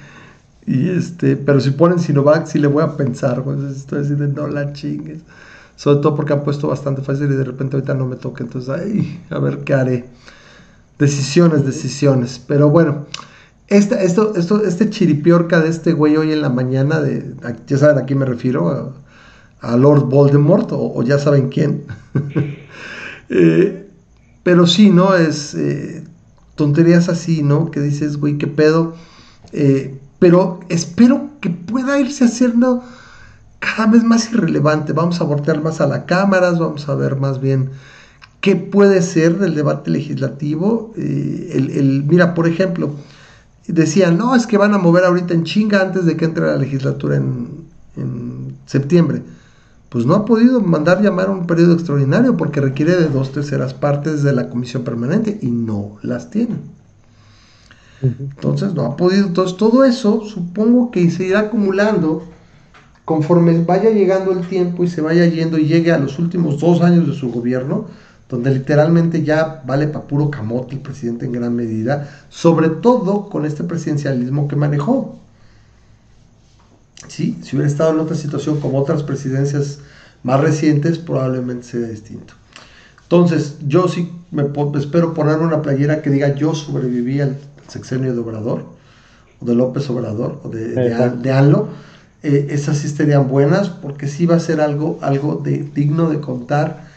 [0.67, 4.49] Y este, pero si ponen Sinovac, sí le voy a pensar, pues estoy diciendo, no
[4.49, 5.21] la chingues
[5.83, 8.71] sobre todo porque han puesto bastante fácil y de repente ahorita no me toca, entonces,
[8.71, 10.05] ay, a ver qué haré.
[10.97, 12.41] Decisiones, decisiones.
[12.47, 13.07] Pero bueno,
[13.67, 17.35] este, esto, esto, este chiripiorca de este güey hoy en la mañana, de,
[17.67, 18.95] ya saben a quién me refiero,
[19.61, 21.85] a, Lord Voldemort, o, ya saben quién.
[23.35, 23.89] Eh,
[24.43, 25.15] pero sí, ¿no?
[25.15, 26.05] Es eh,
[26.55, 27.71] tonterías así, ¿no?
[27.71, 28.95] Que dices, güey, qué pedo.
[29.53, 32.85] Eh, pero espero que pueda irse haciendo
[33.63, 34.93] cada vez más irrelevante.
[34.93, 37.71] Vamos a voltear más a las cámaras, vamos a ver más bien
[38.41, 40.93] qué puede ser del debate legislativo.
[40.97, 42.91] Eh, el, mira, por ejemplo,
[43.67, 46.57] decían, no, es que van a mover ahorita en chinga antes de que entre la
[46.57, 47.65] legislatura en,
[47.97, 49.23] en septiembre.
[49.89, 53.75] Pues no ha podido mandar llamar a un periodo extraordinario porque requiere de dos terceras
[53.75, 56.57] partes de la comisión permanente y no las tiene.
[58.01, 59.27] Entonces no ha podido.
[59.29, 62.25] Entonces todo eso supongo que se irá acumulando
[63.05, 66.81] conforme vaya llegando el tiempo y se vaya yendo y llegue a los últimos dos
[66.83, 67.87] años de su gobierno,
[68.29, 73.45] donde literalmente ya vale para puro camote el presidente en gran medida, sobre todo con
[73.45, 75.19] este presidencialismo que manejó.
[77.09, 77.39] ¿Sí?
[77.43, 79.81] Si hubiera estado en otra situación como otras presidencias
[80.23, 82.35] más recientes, probablemente sería distinto.
[83.03, 84.45] Entonces, yo sí me
[84.79, 87.37] espero poner una playera que diga yo sobreviví al
[87.69, 88.65] sexenio de Obrador,
[89.41, 91.69] o de López Obrador, o de, de, Anlo.
[92.23, 96.21] Eh, esas sí estarían buenas, porque sí va a ser algo, algo de, digno de
[96.21, 96.93] contar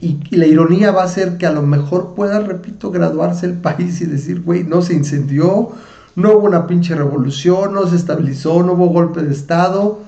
[0.00, 4.00] y, la ironía va a ser que a lo mejor pueda, repito, graduarse el país
[4.00, 5.70] y decir, güey, no se incendió,
[6.16, 10.00] no hubo una pinche revolución, no se estabilizó, no hubo golpe de Estado.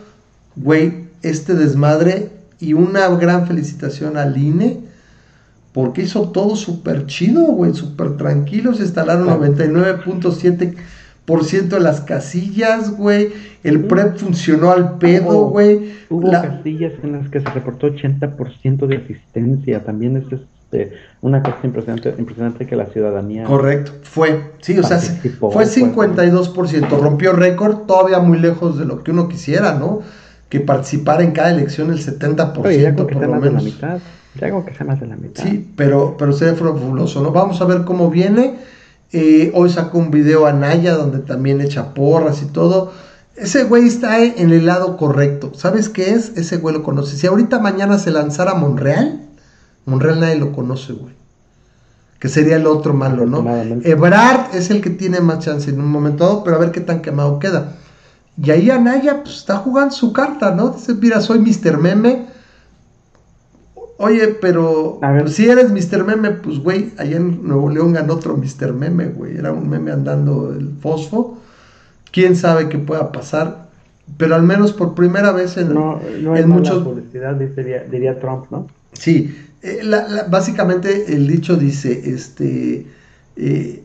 [0.57, 2.31] Güey, este desmadre
[2.61, 4.81] y una gran felicitación al INE
[5.73, 8.73] porque hizo todo súper chido, güey, súper tranquilo.
[8.73, 10.65] Se instalaron 99.7 por ciento
[11.27, 13.33] de las casillas, güey.
[13.65, 15.93] El PREP funcionó al pedo, güey.
[16.09, 19.85] Hubo casillas en las que se reportó 80% de asistencia.
[19.85, 23.45] También es este, una cosa impresionante, impresionante que la ciudadanía.
[23.45, 24.53] Correcto, fue.
[24.61, 27.01] Sí, o sea, fue 52%.
[27.01, 30.03] Rompió récord, todavía muy lejos de lo que uno quisiera, ¿no?
[30.49, 32.65] Que participara en cada elección el 70%.
[32.65, 33.43] Oye, por lo menos.
[33.43, 33.99] De la mitad.
[34.41, 35.43] Ya que sea más de la mitad.
[35.43, 37.33] Sí, pero, pero se ve fabuloso, ¿no?
[37.33, 38.55] Vamos a ver cómo viene
[39.13, 42.93] eh, hoy sacó un video a Naya donde también echa porras y todo.
[43.37, 45.53] Ese güey está en el lado correcto.
[45.55, 46.33] ¿Sabes qué es?
[46.37, 47.17] Ese güey lo conoce.
[47.17, 49.21] Si ahorita mañana se lanzara Monreal,
[49.85, 51.15] Monreal nadie lo conoce, güey.
[52.19, 53.45] Que sería el otro malo, ¿no?
[53.85, 56.81] Ebrard es el que tiene más chance en un momento dado, pero a ver qué
[56.81, 57.75] tan quemado queda.
[58.43, 60.71] Y ahí Anaya pues, está jugando su carta, ¿no?
[60.71, 61.79] Dice, mira, soy Mr.
[61.79, 62.27] Meme,
[63.99, 66.05] Oye, pero si eres Mr.
[66.05, 68.75] Meme, pues güey, allá en Nuevo León ganó otro Mr.
[68.75, 69.37] Meme, güey.
[69.39, 71.39] Era un meme andando el fosfo.
[72.13, 73.67] Quién sabe qué pueda pasar.
[74.19, 76.85] Pero al menos por primera vez en, no, no en muchos.
[76.85, 78.69] publicidad, diría, Trump, ¿no?
[78.93, 79.81] Sí, eh,
[80.29, 82.87] básicamente el dicho dice: este.
[83.37, 83.83] Eh,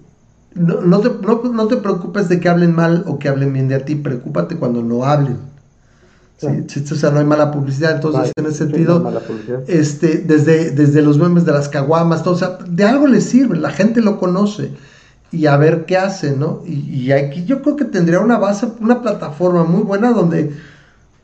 [0.53, 1.09] no, no, te,
[1.49, 4.83] no te preocupes de que hablen mal o que hablen bien de ti, preocúpate cuando
[4.83, 5.50] no hablen.
[6.41, 7.91] Sí, o sea, no hay mala publicidad.
[7.91, 9.03] Entonces, en ese sentido,
[9.67, 13.57] este, desde, desde los memes de las caguamas, todo, o sea, de algo le sirve,
[13.57, 14.71] la gente lo conoce
[15.31, 16.63] y a ver qué hace, ¿no?
[16.65, 20.51] Y, aquí yo creo que tendría una base, una plataforma muy buena donde,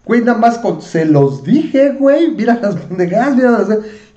[0.06, 3.68] güey, nada más con, se los dije, güey, mira las pendejadas, mira las,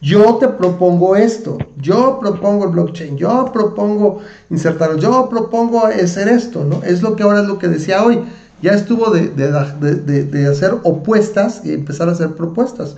[0.03, 4.21] yo te propongo esto, yo propongo el blockchain, yo propongo
[4.51, 6.83] insertar, yo propongo hacer esto, ¿no?
[6.83, 8.21] Es lo que ahora es lo que decía hoy
[8.63, 12.97] ya estuvo de, de, hacer opuestas y empezar a hacer propuestas.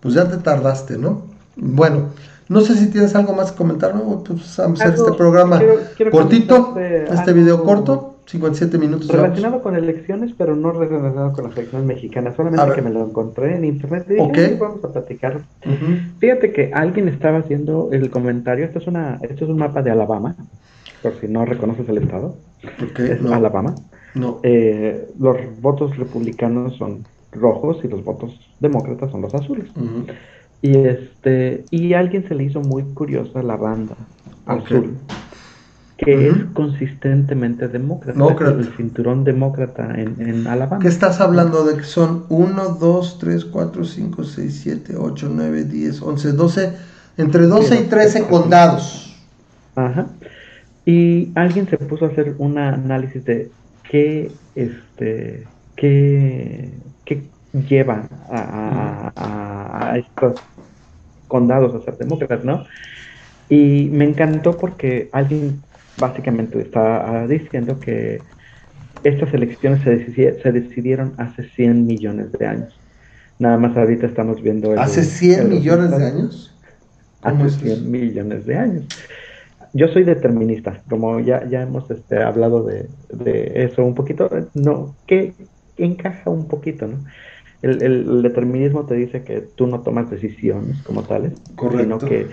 [0.00, 1.22] Pues ya te tardaste, ¿no?
[1.56, 2.08] Bueno,
[2.48, 4.24] no sé si tienes algo más que comentar, ¿no?
[4.24, 5.60] Pues vamos a hacer este programa
[6.10, 9.08] cortito, este video corto, 57 minutos.
[9.08, 13.56] Relacionado con elecciones, pero no relacionado con las elecciones mexicanas, solamente que me lo encontré
[13.56, 15.40] en internet y dije, vamos a platicar.
[16.18, 19.90] Fíjate que alguien estaba haciendo el comentario, esto es, una, esto es un mapa de
[19.90, 20.36] Alabama,
[21.02, 22.36] por si no reconoces el estado,
[22.98, 23.74] es Alabama.
[24.14, 24.40] No.
[24.42, 29.66] Eh, los votos republicanos son rojos y los votos demócratas son los azules.
[30.62, 33.96] Y este y a alguien se le hizo muy curiosa la banda
[34.46, 34.96] azul,
[35.96, 38.50] que es consistentemente demócrata.
[38.50, 40.82] El cinturón demócrata en, en, Alabama.
[40.82, 45.64] ¿Qué estás hablando de que son 1, 2, 3, 4, 5, 6, 7, 8, 9,
[45.64, 46.72] 10, 11, 12,
[47.16, 49.16] entre 12 y 13 condados?
[49.76, 50.08] Ajá.
[50.84, 53.50] Y alguien se puso a hacer un análisis de
[53.90, 56.70] qué, este, qué,
[57.04, 57.22] qué
[57.68, 60.40] lleva a, estos
[61.26, 62.64] condados a ser demócratas, ¿no?
[63.48, 65.60] Y me encantó porque alguien
[65.98, 68.22] básicamente está diciendo que
[69.02, 72.78] estas elecciones se, se decidieron hace 100 millones de años.
[73.40, 74.78] Nada más ahorita estamos viendo...
[74.78, 76.56] ¿Hace 100 millones de años?
[77.22, 78.86] Hace 100 millones de años
[79.72, 82.88] yo soy determinista, como ya, ya hemos este, hablado de,
[83.54, 85.32] eso un poquito, no, que
[85.76, 86.98] encaja un poquito, ¿no?
[87.62, 92.28] El, determinismo te dice que tú no tomas decisiones como tales, sino que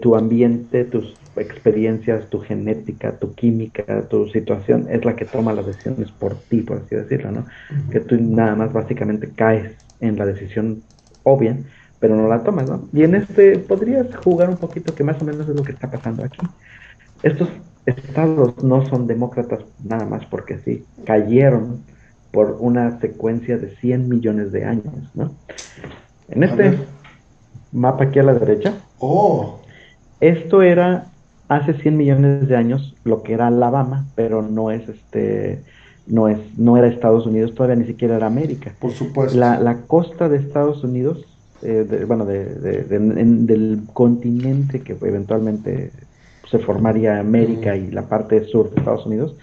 [0.00, 5.66] tu ambiente, tus experiencias, tu genética, tu química, tu situación es la que toma las
[5.66, 7.46] decisiones por ti, por así decirlo, ¿no?
[7.90, 10.82] Que tú nada más básicamente caes en la decisión
[11.22, 11.58] obvia,
[11.98, 12.88] pero no la tomas, ¿no?
[12.92, 15.90] Y en este podrías jugar un poquito que más o menos es lo que está
[15.90, 16.46] pasando aquí.
[17.22, 17.48] Estos
[17.86, 21.82] estados no son demócratas nada más porque sí, cayeron
[22.32, 25.32] por una secuencia de 100 millones de años, ¿no?
[26.28, 26.78] En este
[27.72, 29.60] mapa aquí a la derecha, oh.
[30.20, 31.06] esto era
[31.48, 35.62] hace 100 millones de años lo que era Alabama, pero no es este
[36.06, 38.72] no es no era Estados Unidos, todavía ni siquiera era América.
[38.78, 39.38] Por supuesto.
[39.38, 41.24] La, la costa de Estados Unidos,
[41.62, 42.44] eh, bueno, de,
[42.84, 45.90] del continente que eventualmente
[46.50, 49.36] se formaría América y la parte sur de Estados Unidos,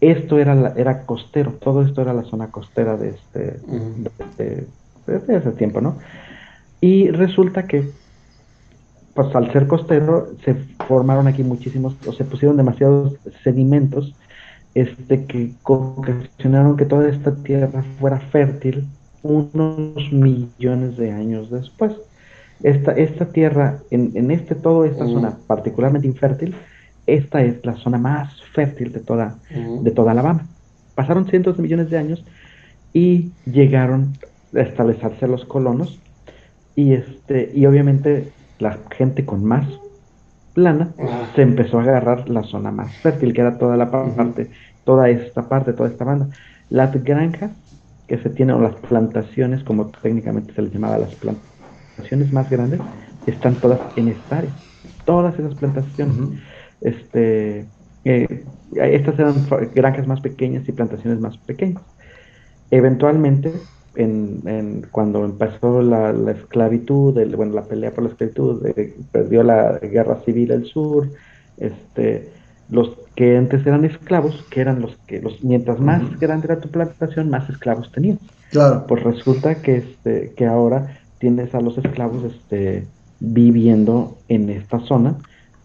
[0.00, 3.58] esto era, era costero, todo esto era la zona costera de este,
[4.36, 4.66] de,
[5.06, 5.96] ese tiempo, ¿no?
[6.80, 7.90] Y resulta que,
[9.14, 10.54] pues al ser costero, se
[10.86, 14.14] formaron aquí muchísimos, o se pusieron demasiados sedimentos,
[14.74, 18.86] este, que ocasionaron que toda esta tierra fuera fértil
[19.24, 21.92] unos millones de años después.
[22.62, 26.54] Esta, esta tierra, en, en este, toda esta zona particularmente infértil,
[27.06, 29.38] esta es la zona más fértil de toda,
[29.82, 30.46] de toda Alabama.
[30.94, 32.24] Pasaron cientos de millones de años
[32.92, 34.12] y llegaron
[34.54, 35.98] a establecerse los colonos
[36.76, 39.66] y este y obviamente la gente con más
[40.54, 40.92] plana
[41.34, 44.50] se empezó a agarrar la zona más fértil que era toda la parte
[44.84, 46.28] toda esta parte toda esta banda.
[46.70, 47.50] Las granjas
[48.08, 52.80] que se tienen o las plantaciones como técnicamente se les llamaba las plantaciones más grandes
[53.26, 54.50] están todas en esta área.
[55.04, 56.40] Todas esas plantaciones.
[56.80, 57.66] Este,
[58.04, 58.44] eh,
[58.74, 59.34] estas eran
[59.74, 61.82] granjas más pequeñas y plantaciones más pequeñas.
[62.70, 63.52] Eventualmente,
[63.96, 68.66] en, cuando empezó la, esclavitud, bueno, la pelea por la esclavitud,
[69.12, 71.08] perdió la guerra civil el sur,
[71.58, 72.30] este,
[72.70, 76.68] los que antes eran esclavos, que eran los que, los, mientras más grande era tu
[76.70, 78.18] plantación, más esclavos tenías.
[78.50, 78.86] Claro.
[78.86, 82.86] Pues resulta que, este, que ahora tienes a los esclavos este,
[83.20, 85.16] viviendo en esta zona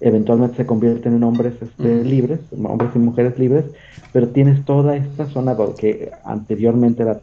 [0.01, 3.65] eventualmente se convierten en hombres este, libres, hombres y mujeres libres,
[4.13, 7.19] pero tienes toda esta zona que anteriormente era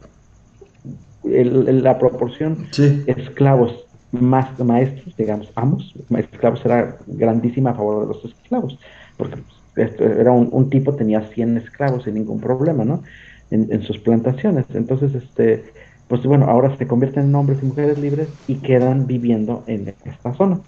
[1.23, 2.67] la proporción
[3.07, 8.79] esclavos más maestros, digamos, amos, esclavos era grandísima a favor de los esclavos,
[9.17, 9.37] porque
[9.77, 13.03] esto era un, tipo tenía 100 esclavos sin ningún problema, ¿no?
[13.51, 14.65] En, en, sus plantaciones.
[14.73, 15.63] Entonces, este,
[16.07, 20.33] pues bueno, ahora se convierten en hombres y mujeres libres y quedan viviendo en esta
[20.33, 20.59] zona.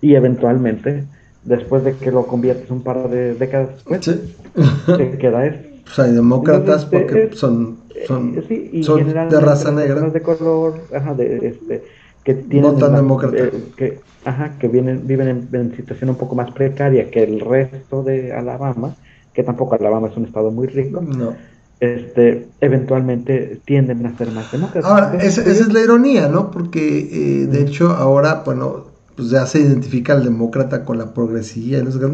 [0.00, 1.04] Y eventualmente
[1.44, 5.58] después de que lo conviertes un par de décadas después, se queda eso.
[5.84, 10.10] Pues hay demócratas porque son, son, eh, son de raza negra.
[10.10, 11.82] De color, ajá, de, este,
[12.22, 13.40] que tienen no tan demócratas.
[13.40, 18.02] Eh, que, ajá, que vienen, viven en, situación un poco más precaria que el resto
[18.02, 18.94] de Alabama,
[19.32, 21.00] que tampoco Alabama es un estado muy rico.
[21.00, 21.34] No.
[21.80, 24.90] Este, eventualmente tienden a ser más demócratas.
[24.90, 26.50] Ahora, esa, es la ironía, ¿no?
[26.50, 31.82] Porque, eh, de hecho, ahora, bueno, pues ya se identifica al demócrata con la progresía,
[31.82, 32.06] no sé qué,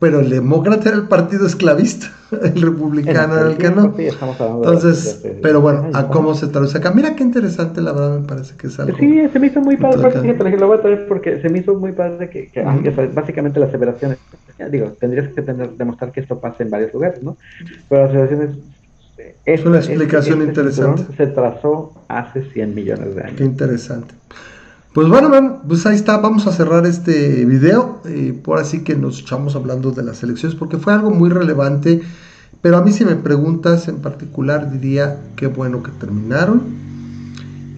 [0.00, 2.10] pero el demócrata era el partido esclavista,
[2.42, 3.94] el republicano era el que no.
[3.96, 6.90] Entonces, pero bueno, a cómo se traduce acá.
[6.90, 8.96] Mira qué interesante, la verdad, me parece que es algo.
[8.96, 11.92] Sí, se me hizo muy padre, lo voy a traer porque se me hizo muy
[11.92, 12.50] padre que,
[13.14, 14.18] básicamente las aseveraciones,
[14.70, 17.36] digo, tendrías que tener, demostrar que esto pasa en varios lugares, ¿no?
[17.88, 18.56] Pero las aseveraciones
[19.44, 21.04] es una explicación interesante.
[21.14, 23.36] Se trazó hace 100 millones de años.
[23.36, 24.14] Qué interesante.
[24.92, 29.20] Pues bueno, pues ahí está, vamos a cerrar este video, eh, por así que nos
[29.20, 32.02] echamos hablando de las elecciones, porque fue algo muy relevante,
[32.60, 36.62] pero a mí si me preguntas en particular diría qué bueno que terminaron.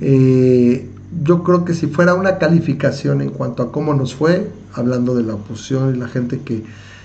[0.00, 0.88] Eh,
[1.22, 5.24] yo creo que si fuera una calificación en cuanto a cómo nos fue, hablando de
[5.24, 6.64] la oposición y la gente que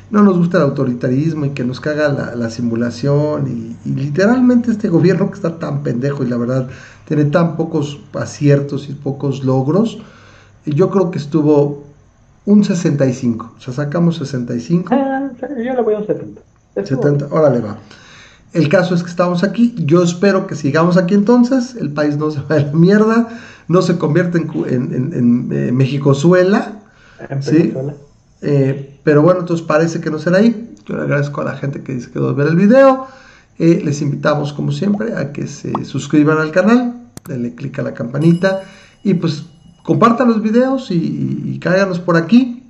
[0.10, 5.30] no nos gusta el autoritarismo y que nos caga la, simulación y, literalmente este gobierno
[5.30, 6.68] que está tan pendejo y la verdad
[7.08, 10.00] tiene tan pocos aciertos y pocos logros,
[10.66, 11.84] yo creo que estuvo
[12.46, 14.90] un 65, o sea, sacamos 65.
[14.94, 16.42] Ah, yo le voy a un 70.
[16.76, 17.78] 70, órale va.
[18.54, 22.32] El caso es que estamos aquí, yo espero que sigamos aquí entonces, el país no
[22.32, 23.28] se va a la mierda,
[23.68, 26.80] no se convierte en, en, en, en eh, México-Suela,
[27.42, 27.74] ¿sí?
[28.42, 30.76] Eh, pero bueno, entonces parece que no será ahí.
[30.86, 33.08] Yo le agradezco a la gente que dice que a ver el video.
[33.58, 37.94] Eh, les invitamos, como siempre, a que se suscriban al canal, denle click a la
[37.94, 38.64] campanita
[39.06, 39.46] y pues
[39.86, 41.60] compartan los videos y, y,
[42.06, 42.64] por aquí.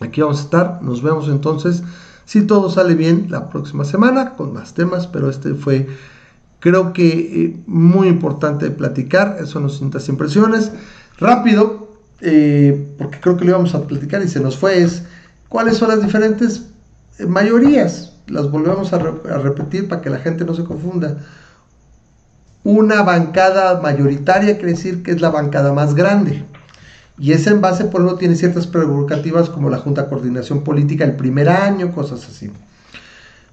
[0.00, 0.82] Aquí vamos a estar.
[0.82, 1.82] Nos vemos entonces,
[2.26, 5.06] si todo sale bien, la próxima semana con más temas.
[5.06, 5.88] Pero este fue,
[6.60, 9.38] creo que, eh, muy importante platicar.
[9.40, 10.70] Eso nos sientas impresiones.
[11.16, 14.86] Rápido, eh, porque creo que lo íbamos a platicar y se nos fue,
[15.52, 16.70] cuáles son las diferentes
[17.28, 18.14] mayorías.
[18.26, 21.18] Las volvemos a, repetir para que la gente no se confunda.
[22.64, 26.44] una bancada mayoritaria, quiere decir que es la bancada más grande.
[27.18, 31.04] Y ese en base, por lo tiene ciertas prerrogativas como la Junta de Coordinación Política
[31.04, 32.50] el primer año, cosas así.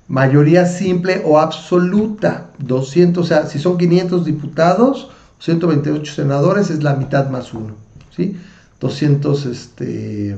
[0.08, 6.96] Mayoría simple o absoluta, 200, o sea, si son 500 diputados, 128 senadores, es la
[6.96, 7.76] mitad más uno,
[8.16, 8.38] ¿sí?
[8.80, 10.38] 200, este,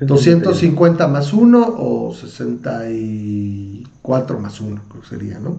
[0.00, 5.58] 250 más uno o 64 más uno, creo que sería, ¿no?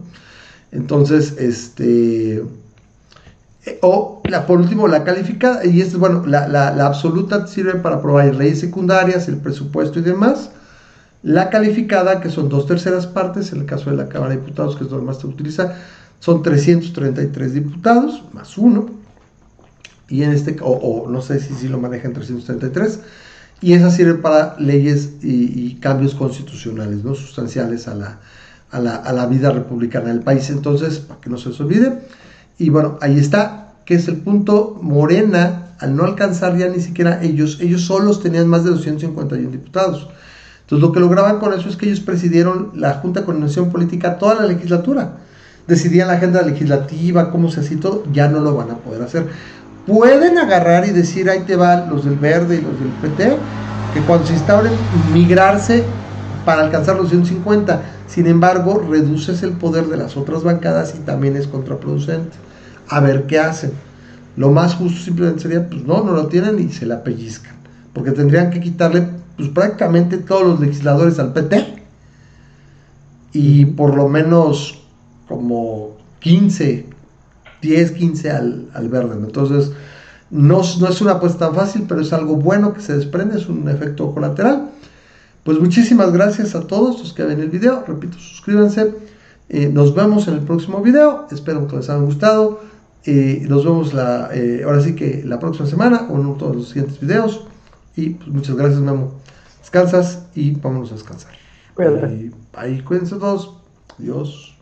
[0.71, 2.43] Entonces, este
[3.67, 7.97] eh, o la, por último, la calificada, y es bueno, la, la, absoluta sirve para
[7.97, 10.51] aprobar leyes secundarias, el presupuesto y demás.
[11.21, 14.78] La calificada, que son dos terceras partes, en el caso de la Cámara de Diputados,
[14.78, 15.75] que es donde más se utiliza,
[16.19, 18.89] son 333 diputados, más uno.
[20.07, 23.01] Y en este, o, no sé si, si lo manejan 333.
[23.62, 27.16] Y esa sirve para leyes y, cambios constitucionales, ¿no?
[27.16, 28.20] Sustanciales a la,
[28.72, 30.49] a la, a la vida republicana del país.
[30.49, 32.01] Entonces, para que no se les olvide,
[32.60, 37.22] y bueno, ahí está, que es el punto Morena, al no alcanzar ya ni siquiera
[37.22, 40.08] ellos, ellos solos tenían más de 251 diputados.
[40.62, 44.18] Entonces lo que lograban con eso es que ellos presidieron la Junta de Coordinación Política
[44.18, 45.14] toda la legislatura.
[45.68, 49.28] Decidían la agenda legislativa, cómo se hacía todo, ya no lo van a poder hacer.
[49.88, 53.38] Pueden agarrar y decir, ahí te van los del verde y los del PT,
[53.94, 54.74] que cuando se instauren,
[55.14, 55.84] migrarse
[56.44, 57.82] para alcanzar los 150.
[58.08, 62.36] Sin embargo, reduces el poder de las otras bancadas y también es contraproducente
[62.90, 63.72] a ver qué hacen.
[64.36, 67.56] Lo más justo simplemente sería, pues no, no lo tienen y se la pellizcan,
[67.94, 71.76] porque tendrían que quitarle pues, prácticamente todos los legisladores al PT
[73.34, 74.82] y por lo menos
[75.28, 76.87] como 15,
[77.62, 79.16] 10, 15 al, al verde.
[79.16, 79.72] Entonces,
[80.30, 83.47] no, no es una apuesta tan fácil, pero es algo bueno que se desprende, es
[83.47, 84.70] un efecto colateral.
[85.43, 87.84] Pues muchísimas gracias a todos los que ven el video.
[87.88, 88.93] Repito, suscríbanse.
[89.47, 91.28] Eh, nos vemos en el próximo video.
[91.32, 92.60] Espero que les haya gustado.
[93.05, 96.68] Eh, nos vemos la, eh, ahora sí que la próxima semana o en todos los
[96.68, 97.47] siguientes videos.
[97.95, 99.14] Y pues, muchas gracias, Memo.
[99.62, 101.32] Descansas y vámonos a descansar.
[101.78, 103.53] Ahí, ahí cuídense todos.
[103.97, 104.57] Adiós.